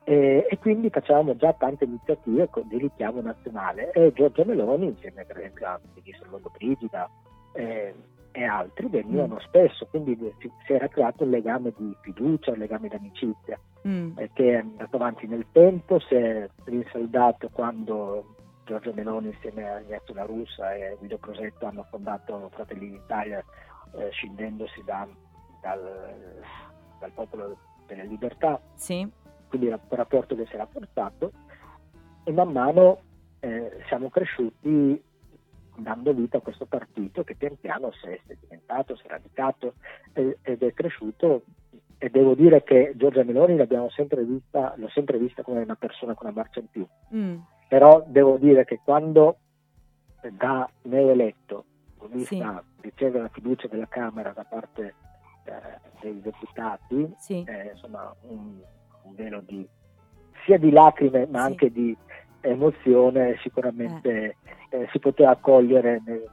[0.04, 5.38] e, e, quindi facevamo già tante iniziative di richiamo nazionale e Giorgio Meloni insieme per
[5.38, 7.10] esempio al ministro Lollobrigida
[7.52, 7.94] eh,
[8.32, 9.46] e altri venivano mm.
[9.46, 14.16] spesso, quindi si, era creato un legame di fiducia, un legame di amicizia mm.
[14.32, 20.14] che è andato avanti nel tempo, si è rinsaldato quando Giorgio Meloni insieme a Ignazio
[20.14, 23.42] La Russa e Guido Crosetto hanno fondato Fratelli d'Italia
[23.96, 25.08] eh, scindendosi da,
[25.62, 26.42] dal,
[27.00, 27.56] dal, popolo
[27.86, 29.08] delle libertà, sì.
[29.48, 31.32] quindi un rapporto che si era portato
[32.24, 33.00] e man mano
[33.40, 35.02] eh, siamo cresciuti
[35.82, 39.74] dando vita a questo partito che pian piano si è sedimentato, si è radicato
[40.12, 41.44] ed è cresciuto
[41.98, 46.14] e devo dire che Giorgia Meloni l'abbiamo sempre vista, l'ho sempre vista come una persona
[46.14, 46.86] con una marcia in più.
[47.14, 47.38] Mm.
[47.68, 49.38] Però devo dire che quando
[50.30, 51.64] da neoeletto
[52.24, 52.42] sì.
[52.80, 54.94] riceve la fiducia della Camera da parte
[55.44, 55.52] eh,
[56.00, 57.44] dei deputati, sì.
[57.46, 58.60] eh, insomma un,
[59.02, 59.66] un, velo di
[60.44, 61.44] sia di lacrime ma sì.
[61.46, 61.96] anche di
[62.40, 64.36] emozione sicuramente
[64.70, 64.80] eh.
[64.80, 66.24] eh si poteva accogliere nel,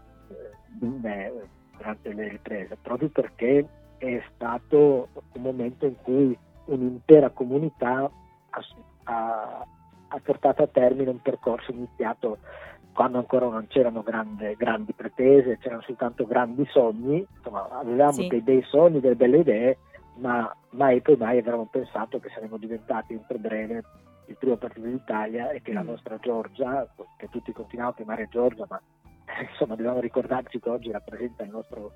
[0.80, 1.32] me
[1.78, 8.10] durante le riprese, proprio perché è stato un momento in cui un'intera comunità
[8.49, 8.62] ha,
[9.03, 12.38] ha, portato a termine un percorso iniziato
[12.93, 18.28] quando ancora non c'erano grande, grandi pretese, c'erano soltanto grandi sogni, insomma avevamo sì.
[18.28, 19.78] dei bei sogni, delle belle idee,
[20.18, 23.84] ma mai poi mai avremmo pensato che saremmo diventati entro breve
[24.28, 25.76] il primo partito d'Italia e che mm.
[25.76, 28.82] la nostra Giorgia, che tutti continuiamo a chiamare Giorgia, ma
[29.49, 31.91] insomma dobbiamo ricordarci che oggi rappresenta il nostro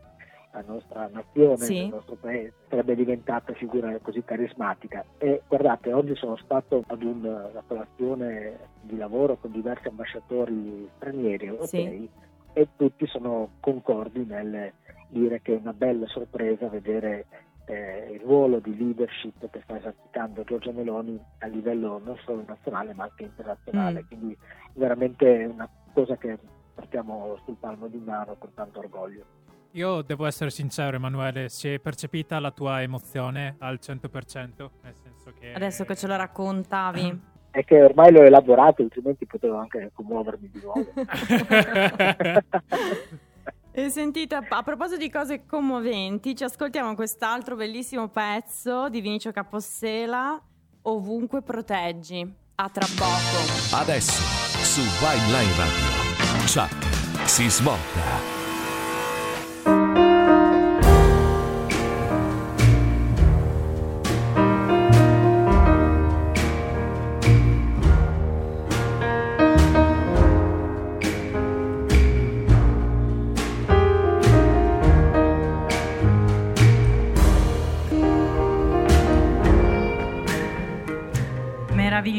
[0.52, 1.78] la nostra nazione, sì.
[1.78, 5.06] il nostro paese, sarebbe diventata figura così carismatica.
[5.18, 12.10] E guardate, oggi sono stato ad una colazione di lavoro con diversi ambasciatori stranieri europei
[12.10, 12.10] sì.
[12.54, 14.72] e tutti sono concordi nel
[15.10, 17.26] dire che è una bella sorpresa vedere
[17.70, 22.94] eh, il ruolo di leadership che sta esercitando Giorgia Meloni a livello non solo nazionale
[22.94, 24.02] ma anche internazionale.
[24.02, 24.08] Mm.
[24.08, 24.38] Quindi
[24.74, 26.40] veramente una cosa che
[26.74, 29.24] portiamo sul palmo di mano con tanto orgoglio.
[29.74, 35.32] Io devo essere sincero, Emanuele, si è percepita la tua emozione al 100%, nel senso
[35.40, 35.54] che...
[35.54, 37.22] Adesso che ce lo raccontavi.
[37.52, 40.86] È che ormai l'ho elaborato, altrimenti potevo anche commuovermi di nuovo.
[43.72, 50.42] e sentite, a proposito di cose commoventi, ci ascoltiamo quest'altro bellissimo pezzo di Vinicio Capossela,
[50.84, 52.34] Ovunque proteggi.
[52.56, 53.82] A tra poco.
[53.82, 54.22] Adesso,
[54.64, 58.39] su Vibe Line Radio, Chuck si svolta.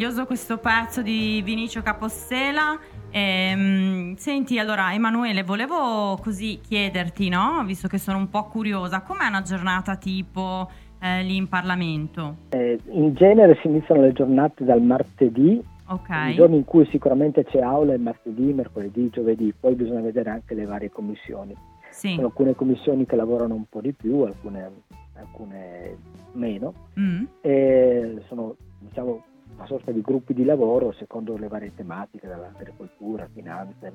[0.00, 2.78] Meraviglioso questo pezzo di Vinicio Capossela.
[3.10, 7.62] Ehm, senti, allora Emanuele, volevo così chiederti, no?
[7.66, 10.70] visto che sono un po' curiosa, com'è una giornata tipo
[11.00, 12.36] eh, lì in Parlamento?
[12.48, 16.32] Eh, in genere si iniziano le giornate dal martedì, okay.
[16.32, 20.54] i giorni in cui sicuramente c'è aula è martedì, mercoledì, giovedì, poi bisogna vedere anche
[20.54, 21.54] le varie commissioni.
[21.90, 22.14] Sì.
[22.14, 24.70] Sono alcune commissioni che lavorano un po' di più, alcune,
[25.16, 25.96] alcune
[26.32, 27.24] meno, mm.
[27.42, 29.24] e sono diciamo
[29.60, 33.92] una sorta di gruppi di lavoro secondo le varie tematiche, dall'agricoltura, finanze.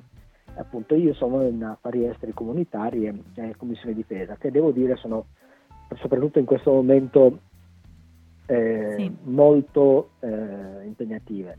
[0.57, 5.25] Appunto io sono in affari esteri comunitari e commissione difesa, che devo dire sono
[5.95, 7.39] soprattutto in questo momento
[8.45, 9.17] eh, sì.
[9.23, 11.57] molto eh, impegnative,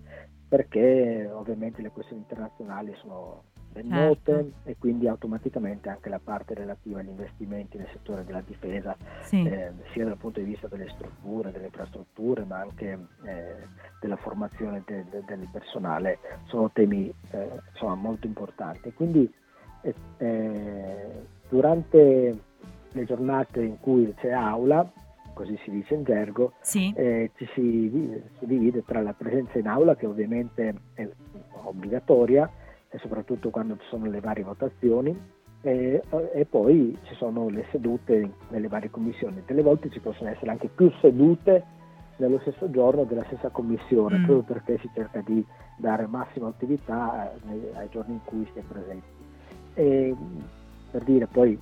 [0.49, 3.43] perché ovviamente le questioni internazionali sono
[3.77, 4.33] ben Certo.
[4.33, 9.47] note e quindi automaticamente anche la parte relativa agli investimenti nel settore della difesa, Sì.
[9.47, 13.55] eh, sia dal punto di vista delle strutture, delle infrastrutture, ma anche eh,
[14.01, 18.93] della formazione de- de- del personale, sono temi eh, insomma, molto importanti.
[18.95, 19.31] Quindi
[19.83, 22.41] eh, eh, durante
[22.93, 24.91] le giornate in cui c'è aula,
[25.35, 26.91] così si dice in gergo, Sì.
[26.97, 31.07] eh, ci si, si divide tra la presenza in aula che ovviamente è
[31.65, 32.51] obbligatoria
[32.89, 35.19] e soprattutto quando ci sono le varie votazioni
[35.63, 39.43] e, e poi ci sono le sedute nelle varie commissioni.
[39.47, 41.65] Delle volte ci possono essere anche più sedute
[42.19, 44.25] nello stesso giorno della stessa commissione, Mm.
[44.25, 45.45] proprio perché si cerca di
[45.77, 49.07] dare massima attività eh, nei- ai giorni in cui si è presenti.
[49.75, 50.15] E,
[50.91, 51.59] per dire poi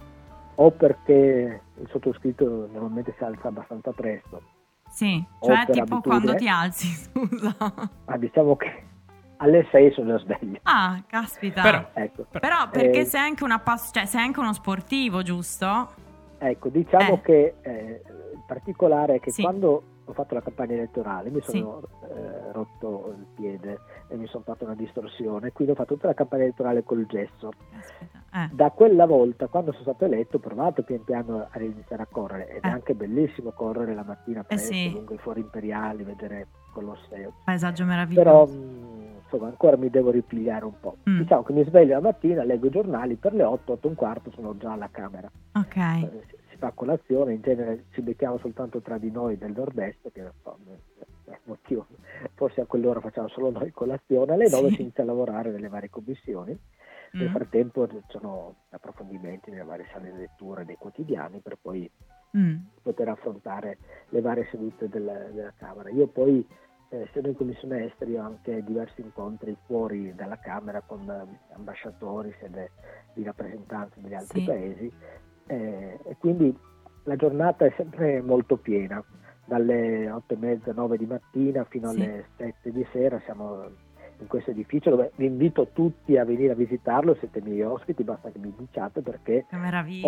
[0.57, 4.41] o perché il sottoscritto normalmente si alza abbastanza presto,
[4.89, 6.01] Sì, cioè tipo abitudine.
[6.03, 7.57] quando ti alzi, scusa.
[8.05, 8.83] ma diciamo che
[9.39, 10.59] alle 6 sono già sveglio.
[10.65, 11.63] Ah, caspita.
[11.63, 16.03] Però- Ecco, Però perché Eh, sei anche una pass- cioè sei anche uno sportivo, giusto?
[16.39, 17.21] ecco, diciamo Eh.
[17.23, 18.03] che eh,
[18.35, 19.43] il particolare è che Sì.
[19.43, 21.59] quando ho fatto la campagna elettorale mi Sì.
[21.59, 21.81] sono
[22.11, 23.79] eh, rotto il piede
[24.09, 27.51] e mi sono fatto una distorsione, quindi ho fatto tutta la campagna elettorale col gesso.
[28.35, 28.49] Eh.
[28.53, 32.49] Da quella volta, quando sono stato eletto, ho provato pian piano a iniziare a correre
[32.51, 32.71] ed è Eh.
[32.71, 34.93] anche bellissimo correre la mattina presto sì.
[34.93, 37.33] lungo i fori imperiali, vedere Colosseo.
[37.45, 38.53] Paesaggio Però meraviglioso.
[38.59, 38.94] mh,
[39.35, 40.97] insomma ancora mi devo ripigliare un po'.
[41.09, 41.19] Mm.
[41.19, 43.97] Diciamo che mi sveglio la mattina, leggo i giornali, per le 8, 8 e un
[43.97, 45.31] quarto sono già alla Camera.
[45.55, 45.77] Ok.
[45.77, 50.11] Eh, si- si fa colazione, in genere ci becchiamo soltanto tra di noi del nord-est,
[50.13, 50.57] che non so,
[51.27, 51.87] eh, è motivo,
[52.35, 54.75] forse a quell'ora facciamo solo noi colazione, alle 9 Sì.
[54.77, 56.57] si inizia a lavorare nelle varie commissioni,
[57.13, 57.33] nel Mm.
[57.33, 61.89] frattempo ci sono approfondimenti nelle varie sale di lettura dei quotidiani per poi
[62.37, 62.57] Mm.
[62.83, 63.79] poter affrontare
[64.09, 65.89] le varie sedute della, della Camera.
[65.91, 71.09] Io poi, eh, essendo in commissione esteri, ho anche diversi incontri fuori dalla Camera con
[71.09, 72.71] eh, ambasciatori, sede
[73.15, 74.47] di rappresentanti degli altri Sì.
[74.47, 74.93] paesi
[75.47, 76.57] eh, e quindi
[77.05, 79.03] la giornata è sempre molto piena,
[79.47, 82.01] dalle 8 e mezza, 9 di mattina fino Sì.
[82.01, 83.69] alle 7 di sera siamo
[84.25, 88.31] in questo edificio dove vi invito tutti a venire a visitarlo, siete miei ospiti, basta
[88.31, 89.45] che mi diciate perché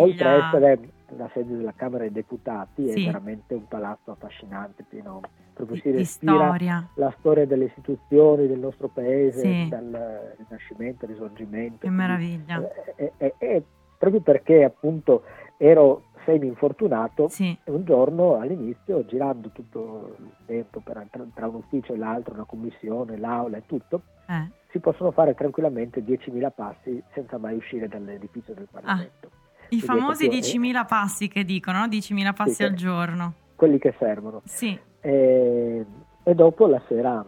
[0.01, 0.79] oltre a essere
[1.15, 3.03] la sede della Camera dei Deputati, Sì.
[3.03, 5.21] è veramente un palazzo affascinante, pieno,
[5.53, 6.89] proprio di, si storia.
[6.95, 9.67] la storia delle istituzioni del nostro paese, Sì.
[9.69, 11.77] dal Rinascimento al Risorgimento.
[11.79, 12.61] Che meraviglia.
[12.95, 13.63] eh, eh, eh, eh,
[13.97, 15.23] proprio perché appunto
[15.57, 17.57] ero semi infortunato, Sì.
[17.65, 23.17] un giorno all'inizio, girando tutto il tempo per- tra, un ufficio e l'altro, una commissione,
[23.17, 24.49] l'aula e tutto, Eh.
[24.71, 29.29] si possono fare tranquillamente 10.000 passi senza mai uscire dall'edificio del Parlamento.
[29.69, 31.87] I Quindi famosi proprio- 10.000 passi che dicono, no?
[31.87, 33.33] 10.000 passi Sì, al giorno.
[33.55, 34.41] Quelli che servono.
[34.43, 34.77] Sì.
[34.99, 35.85] E,
[36.23, 37.25] e dopo la sera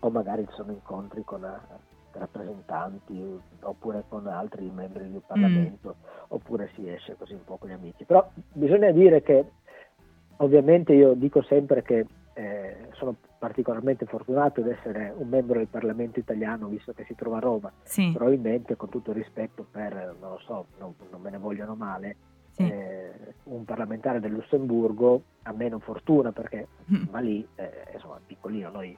[0.00, 1.58] o magari ci sono incontri con eh,
[2.18, 5.96] rappresentanti oppure con altri membri del Parlamento
[6.28, 8.04] oppure si esce così un po' con gli amici.
[8.04, 9.44] Però bisogna dire che
[10.38, 16.18] ovviamente io dico sempre che eh, sono particolarmente fortunato ad essere un membro del Parlamento
[16.18, 17.72] italiano visto che si trova a Roma.
[17.82, 18.12] Sì.
[18.12, 22.16] Probabilmente con tutto il rispetto per, non lo so, non, non me ne vogliono male,
[22.50, 22.62] Sì.
[22.70, 27.02] eh, un parlamentare del Lussemburgo ha meno fortuna perché Mm.
[27.10, 28.96] ma lì eh, insomma piccolino noi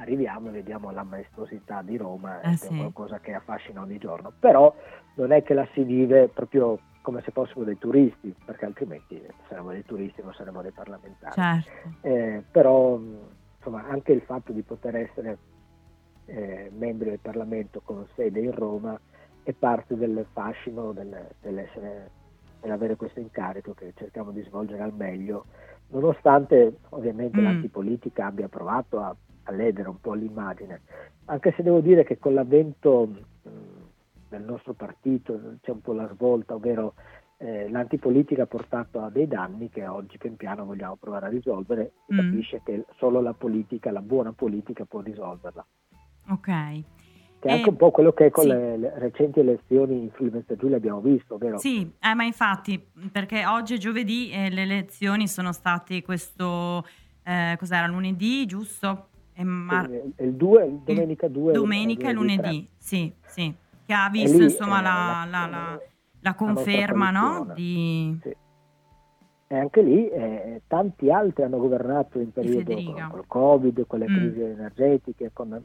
[0.00, 2.66] arriviamo e vediamo la maestosità di Roma Eh ed sì.
[2.74, 4.74] è qualcosa che affascina ogni giorno però
[5.14, 9.70] non è che la si vive proprio come se fossimo dei turisti perché altrimenti saremmo
[9.70, 11.70] dei turisti non saremmo dei parlamentari Certo.
[12.02, 12.98] eh, però
[13.56, 15.38] insomma anche il fatto di poter essere
[16.26, 18.98] eh, membri del Parlamento con sede in Roma
[19.42, 22.10] è parte del fascino del, dell'essere
[22.60, 25.44] dell'avere questo incarico che cerchiamo di svolgere al meglio
[25.88, 27.44] nonostante ovviamente Mm.
[27.44, 29.14] l'antipolitica abbia provato a,
[29.50, 30.80] a ledere un po' l'immagine
[31.26, 33.06] anche se devo dire che con l'avvento
[33.42, 33.50] mh,
[34.28, 36.94] del nostro partito c'è un po' la svolta ovvero
[37.38, 41.92] eh, l'antipolitica ha portato a dei danni che oggi pian piano vogliamo provare a risolvere
[42.06, 42.16] si Mm.
[42.18, 45.64] capisce che solo la politica, la buona politica può risolverla
[46.30, 46.44] Ok.
[46.46, 48.50] che è E- anche un po' quello che con sì.
[48.50, 51.56] le, le recenti elezioni in Friuli Giulia abbiamo visto, vero?
[51.58, 52.78] Sì, eh, ma infatti,
[53.10, 56.84] perché oggi è giovedì e le elezioni sono state questo,
[57.24, 59.06] eh, cos'era, lunedì, giusto?
[59.40, 63.54] E mar- Il- il 2, domenica 2 domenica e lunedì, sì, sì.
[63.86, 65.80] Che ha visto lì, insomma eh, la, la- la-
[66.20, 67.50] la- conferma, no?
[67.54, 68.18] Di...
[68.22, 68.36] Sì.
[69.52, 73.08] E anche lì eh, tanti altri hanno governato in periodo Federica.
[73.08, 74.14] con, col Covid, con le Mm.
[74.16, 75.64] crisi energetiche, con-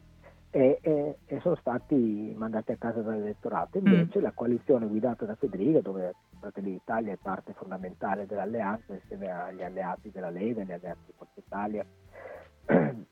[0.52, 3.80] e, e- e sono stati mandati a casa dall'elettorato.
[3.82, 3.86] Mm.
[3.88, 9.62] Invece la coalizione guidata da Federica, dove Fratelli d'Italia è parte fondamentale dell'alleanza insieme agli
[9.62, 11.86] alleati della Lega, agli alleati di Forza Italia,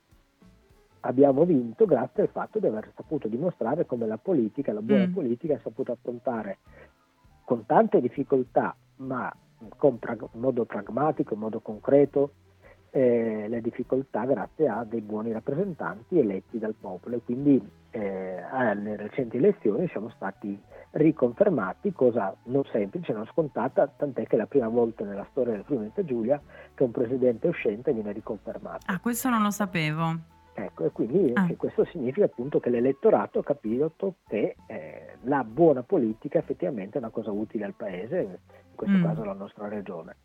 [1.06, 5.14] abbiamo vinto grazie al fatto di aver saputo dimostrare come la politica, la buona Mm.
[5.14, 6.58] politica, ha saputo affrontare
[7.46, 9.34] con tante difficoltà, ma
[9.78, 12.32] con prag- in modo pragmatico, in modo concreto,
[12.92, 17.16] eh, le difficoltà grazie a dei buoni rappresentanti eletti dal popolo.
[17.18, 20.58] E quindi eh, alle recenti elezioni siamo stati
[20.92, 25.64] riconfermati, cosa non semplice, non scontata, tant'è che è la prima volta nella storia del
[25.64, 26.40] Friuli Giulia
[26.74, 28.86] che un presidente uscente viene riconfermato.
[28.86, 30.32] Ah, questo non lo sapevo.
[30.56, 31.48] Ecco, e quindi Ah.
[31.58, 37.10] questo significa appunto che l'elettorato ha capito che eh, la buona politica effettivamente è una
[37.10, 38.20] cosa utile al paese,
[38.70, 39.04] in questo Mm.
[39.04, 40.16] caso alla nostra regione.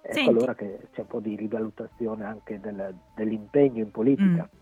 [0.00, 0.30] Ecco Senti.
[0.30, 4.48] allora che c'è un po' di rivalutazione anche del- dell'impegno in politica.
[4.50, 4.56] Mm.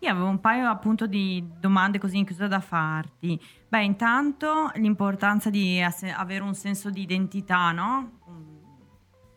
[0.00, 3.38] Io avevo un paio appunto di domande così in chiusura da farti.
[3.68, 8.12] Beh, intanto l'importanza di asse- avere un senso di identità, no?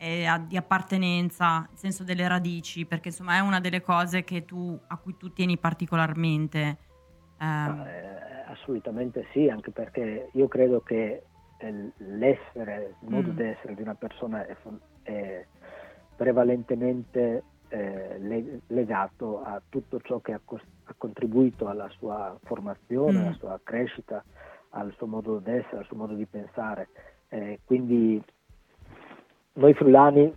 [0.02, 4.24] Mm, E a- di appartenenza, il senso delle radici, perché insomma è una delle cose
[4.24, 6.78] che tu, a cui tu tieni particolarmente.
[7.40, 11.24] Eh, assolutamente sì, anche perché io credo che
[11.60, 13.36] eh, l'essere, il modo Mm.
[13.36, 14.58] di essere di una persona è,
[15.04, 15.46] è
[16.16, 23.20] prevalentemente eh, le- legato a tutto ciò che ha, cos- ha contribuito alla sua formazione,
[23.20, 23.22] Mm.
[23.28, 24.24] alla sua crescita,
[24.72, 26.90] al suo modo di essere, al suo modo di pensare.
[27.30, 28.22] Eh, quindi
[29.54, 30.34] noi frullani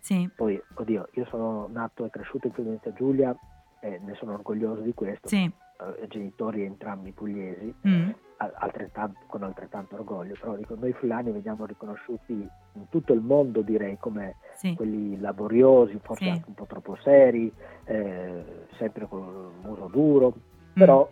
[0.00, 3.36] sì, poi, oddio, io sono nato e cresciuto in Friuli Venezia Giulia
[3.80, 5.28] e ne sono orgoglioso di questo.
[5.28, 5.50] sì.
[5.80, 8.10] Eh, genitori entrambi pugliesi, Mm.
[8.38, 13.60] a- altrettanto- con altrettanto orgoglio, però dico, noi friulani veniamo riconosciuti in tutto il mondo,
[13.60, 14.74] direi, come Sì.
[14.74, 16.30] quelli laboriosi, forse Sì.
[16.30, 17.52] anche un po' troppo seri,
[17.84, 20.72] eh, sempre con il muso duro, Mm.
[20.74, 21.08] però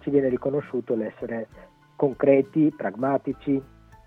[0.00, 1.46] ci viene riconosciuto l'essere
[1.94, 3.62] concreti, pragmatici,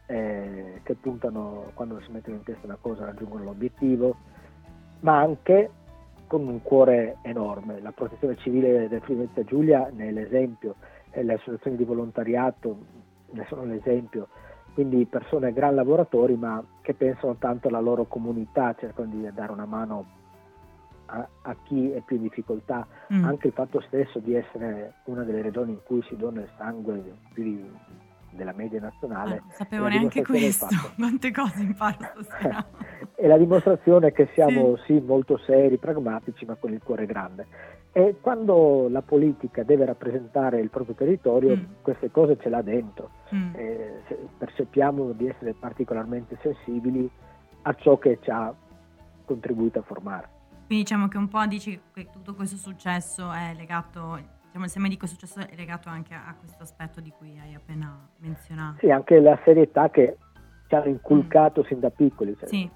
[0.07, 4.15] eh, che puntano quando si mettono in testa una cosa raggiungono l'obiettivo,
[5.01, 5.69] ma anche
[6.27, 7.81] con un cuore enorme.
[7.81, 10.75] La protezione civile del Friuli Venezia Giulia ne è l'esempio,
[11.11, 12.77] e le associazioni di volontariato
[13.31, 14.27] ne sono l'esempio,
[14.73, 19.65] quindi persone gran lavoratori ma che pensano tanto alla loro comunità, cercano di dare una
[19.65, 20.05] mano
[21.07, 23.23] a, a chi è più in difficoltà, Mm.
[23.23, 27.01] anche il fatto stesso di essere una delle regioni in cui si dona il sangue
[27.33, 27.71] più di-
[28.35, 30.67] della media nazionale Ah, non sapevo è neanche questo.
[30.95, 32.65] Quante cose imparo stasera.
[33.15, 34.99] è la dimostrazione che siamo sì.
[34.99, 37.47] molto seri, pragmatici, ma con il cuore grande.
[37.91, 41.63] E quando la politica deve rappresentare il proprio territorio, Mm.
[41.81, 43.09] queste cose ce l'ha dentro.
[43.33, 43.53] Mm.
[43.55, 44.01] Eh,
[44.37, 47.09] percepiamo di essere particolarmente sensibili
[47.61, 48.53] a ciò che ci ha
[49.25, 50.29] contribuito a formare.
[50.67, 54.19] Quindi diciamo che un po' dici che tutto questo successo è legato,
[54.55, 58.07] diciamo insieme di questo successo è legato anche a questo aspetto di cui hai appena
[58.19, 58.77] menzionato.
[58.79, 60.15] Sì, anche la serietà che
[60.69, 62.35] ci hanno inculcato sin da piccoli.
[62.39, 62.49] cioè, Mm.
[62.51, 62.69] Sì,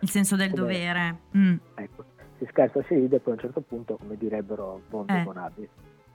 [0.00, 1.18] il senso del Come- dovere.
[1.36, 1.56] Mm.
[1.76, 2.04] ecco,
[2.38, 5.20] si scherza, si ride, poi a un certo punto, come direbbero Bondi Eh.
[5.20, 5.68] e Bonabbi.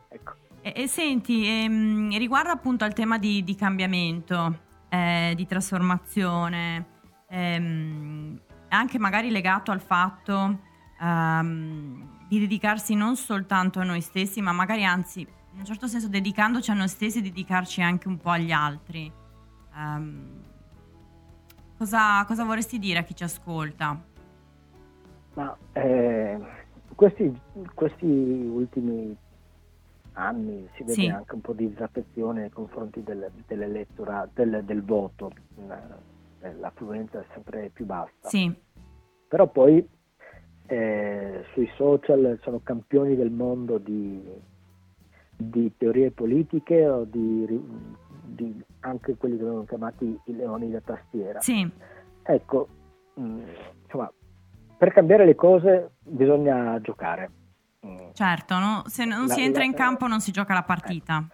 [0.09, 0.33] Ecco.
[0.61, 6.85] E, e senti, ehm, riguardo appunto al tema di, di cambiamento, eh, di trasformazione,
[7.29, 10.59] ehm, anche magari legato al fatto
[11.01, 16.07] ehm, di dedicarsi non soltanto a noi stessi, ma magari anzi, in un certo senso,
[16.07, 19.11] dedicandoci a noi stessi, dedicarci anche un po' agli altri.
[19.75, 20.41] Ehm,
[21.77, 24.01] cosa, cosa vorresti dire a chi ci ascolta?
[25.33, 26.39] Ma eh,
[26.95, 27.37] questi,
[27.73, 29.13] questi ultimi
[30.13, 31.07] anni si vede Sì.
[31.07, 35.33] anche un po' di disaffezione nei confronti del, dell'elettora, del, del voto,
[36.61, 38.29] l'affluenza è sempre più bassa.
[38.29, 38.53] Sì,
[39.27, 39.85] Però poi
[40.71, 44.23] eh, sui social sono campioni del mondo di,
[45.35, 47.45] di teorie politiche o di,
[48.23, 51.41] di anche quelli che vengono chiamati i leoni da tastiera.
[51.41, 51.69] sì,
[52.23, 52.67] Ecco,
[53.15, 53.39] mh,
[53.83, 54.09] insomma,
[54.77, 57.29] per cambiare le cose bisogna giocare.
[57.85, 58.11] Mm.
[58.13, 58.83] certo, no?
[58.85, 61.27] se non La- si entra la- in campo non si gioca la partita.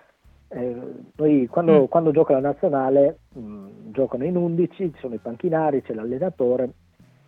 [0.48, 0.82] Eh,
[1.18, 1.86] noi quando, Mm.
[1.86, 6.72] quando gioca la nazionale mh, giocano in 11, ci sono i panchinari, c'è l'allenatore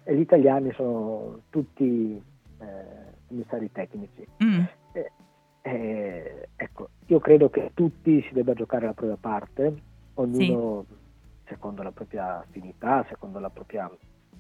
[0.10, 2.20] e gli italiani sono tutti
[2.60, 2.66] eh,
[3.28, 4.28] commissari tecnici.
[4.44, 4.62] Mm.
[4.94, 5.12] Eh,
[5.62, 9.76] eh, ecco, io credo che tutti si debba giocare la propria parte,
[10.16, 10.86] ognuno
[11.46, 13.90] secondo la propria affinità, secondo la propria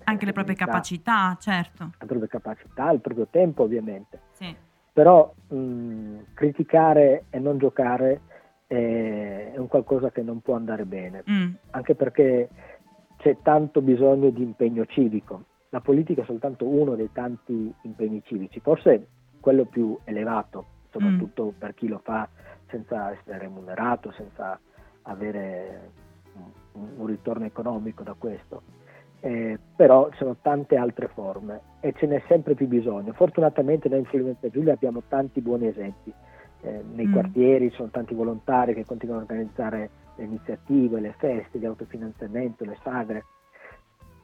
[0.05, 1.91] Anche le proprie capacità, certo.
[1.99, 4.21] le proprie capacità, il proprio tempo ovviamente.
[4.31, 4.55] Sì.
[4.91, 8.21] Però mh, criticare e non giocare
[8.65, 11.51] eh, è un qualcosa che non può andare bene, Mm.
[11.71, 12.49] anche perché
[13.17, 15.43] c'è tanto bisogno di impegno civico.
[15.69, 19.07] La politica è soltanto uno dei tanti impegni civici, forse
[19.39, 22.27] quello più elevato, soprattutto per chi lo fa
[22.67, 24.59] senza essere remunerato, senza
[25.03, 25.91] avere
[26.73, 28.61] un, un ritorno economico da questo.
[29.21, 33.11] Eh, però ci sono tante altre forme e ce n'è sempre più bisogno.
[33.13, 36.13] Fortunatamente noi in Friuli Giulia abbiamo tanti buoni esempi.
[36.61, 37.13] eh, nei Mm.
[37.13, 42.65] quartieri ci sono tanti volontari che continuano a organizzare le iniziative, le feste, gli autofinanziamenti,
[42.65, 43.23] le sagre,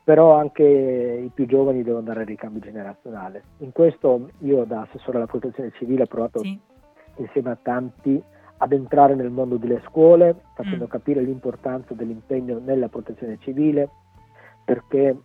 [0.05, 3.43] però anche i più giovani devono dare il ricambio generazionale.
[3.57, 6.57] In questo io da assessore alla protezione civile ho provato Sì.
[7.17, 8.21] insieme a tanti
[8.57, 10.89] ad entrare nel mondo delle scuole, facendo Mm.
[10.89, 13.89] capire l'importanza dell'impegno nella protezione civile,
[14.63, 15.17] perché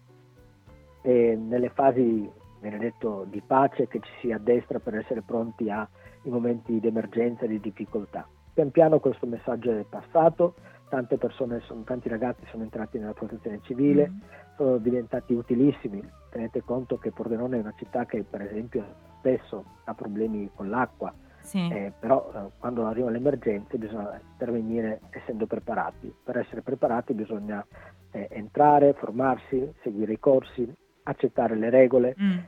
[1.02, 2.28] eh, nelle fasi,
[2.60, 5.86] viene detto, di pace che ci si addestra per essere pronti ai
[6.24, 8.26] momenti di emergenza e di difficoltà.
[8.52, 10.54] Pian piano questo messaggio è passato,
[10.90, 14.18] tante persone, sono, tanti ragazzi sono entrati nella protezione civile, Mm.
[14.56, 16.06] sono diventati utilissimi.
[16.30, 18.84] Tenete conto che Pordenone è una città che per esempio
[19.18, 21.66] spesso ha problemi con l'acqua, Sì.
[21.70, 26.12] eh, però eh, quando arrivano le emergenze bisogna intervenire essendo preparati.
[26.22, 27.64] Per essere preparati bisogna
[28.12, 30.70] eh, entrare, formarsi, seguire i corsi,
[31.04, 32.38] accettare le regole Mm.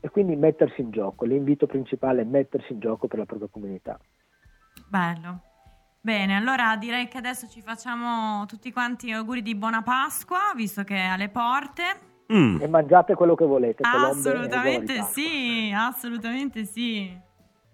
[0.00, 1.24] e quindi mettersi in gioco.
[1.24, 3.98] L'invito principale è mettersi in gioco per la propria comunità.
[4.88, 5.40] Bello.
[6.04, 10.96] Bene, allora direi che adesso ci facciamo tutti quanti auguri di buona Pasqua, visto che
[10.96, 11.82] è alle porte.
[12.30, 12.60] Mm.
[12.60, 13.84] E mangiate quello che volete.
[13.86, 17.10] Assolutamente sì, assolutamente sì.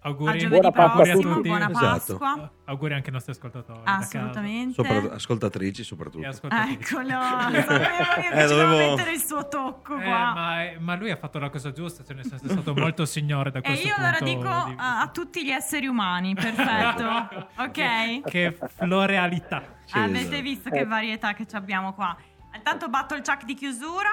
[0.03, 1.47] A Auguri, giovedì Buona Pasqua a prossimo, tutti.
[1.47, 2.17] buona Esatto.
[2.17, 2.51] Pasqua.
[2.65, 3.81] auguri anche ai nostri ascoltatori.
[3.83, 4.73] Assolutamente.
[4.73, 6.27] Sopra- ascoltatrici E soprattutto.
[6.27, 6.73] ascoltatrici.
[6.95, 7.09] Eccolo,
[7.61, 10.33] sapevo io che Eh, dovevo- mettere il suo tocco Eh, qua.
[10.33, 13.51] ma, ma lui ha fatto la cosa giusta, cioè nel senso è stato molto signore
[13.51, 17.47] da E questo io punto allora dico di a, a tutti gli esseri umani, perfetto.
[17.61, 18.21] ok?
[18.27, 19.61] Che florealità.
[19.85, 20.41] Sì, Avete esatto.
[20.41, 22.17] visto che varietà che ci abbiamo qua.
[22.55, 24.09] Intanto batto il chuck di chiusura.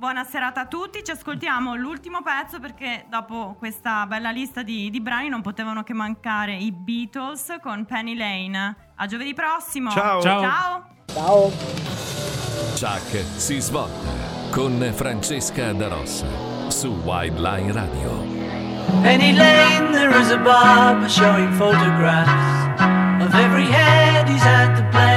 [0.00, 4.98] Buona serata a tutti, ci ascoltiamo l'ultimo pezzo perché dopo questa bella lista di, di
[4.98, 8.76] brani non potevano che mancare i Beatles con Penny Lane.
[8.94, 9.90] A giovedì prossimo.
[9.90, 10.22] Ciao.
[10.22, 10.40] Ciao.
[10.40, 10.88] Ciao.
[11.04, 11.50] Ciao!
[12.78, 14.08] Chuck si svolta
[14.50, 18.24] con Francesca Da Rossa su Wildline Radio.
[19.02, 22.82] Penny Lane, there is a barber showing photographs
[23.22, 25.10] of every head he's had to play.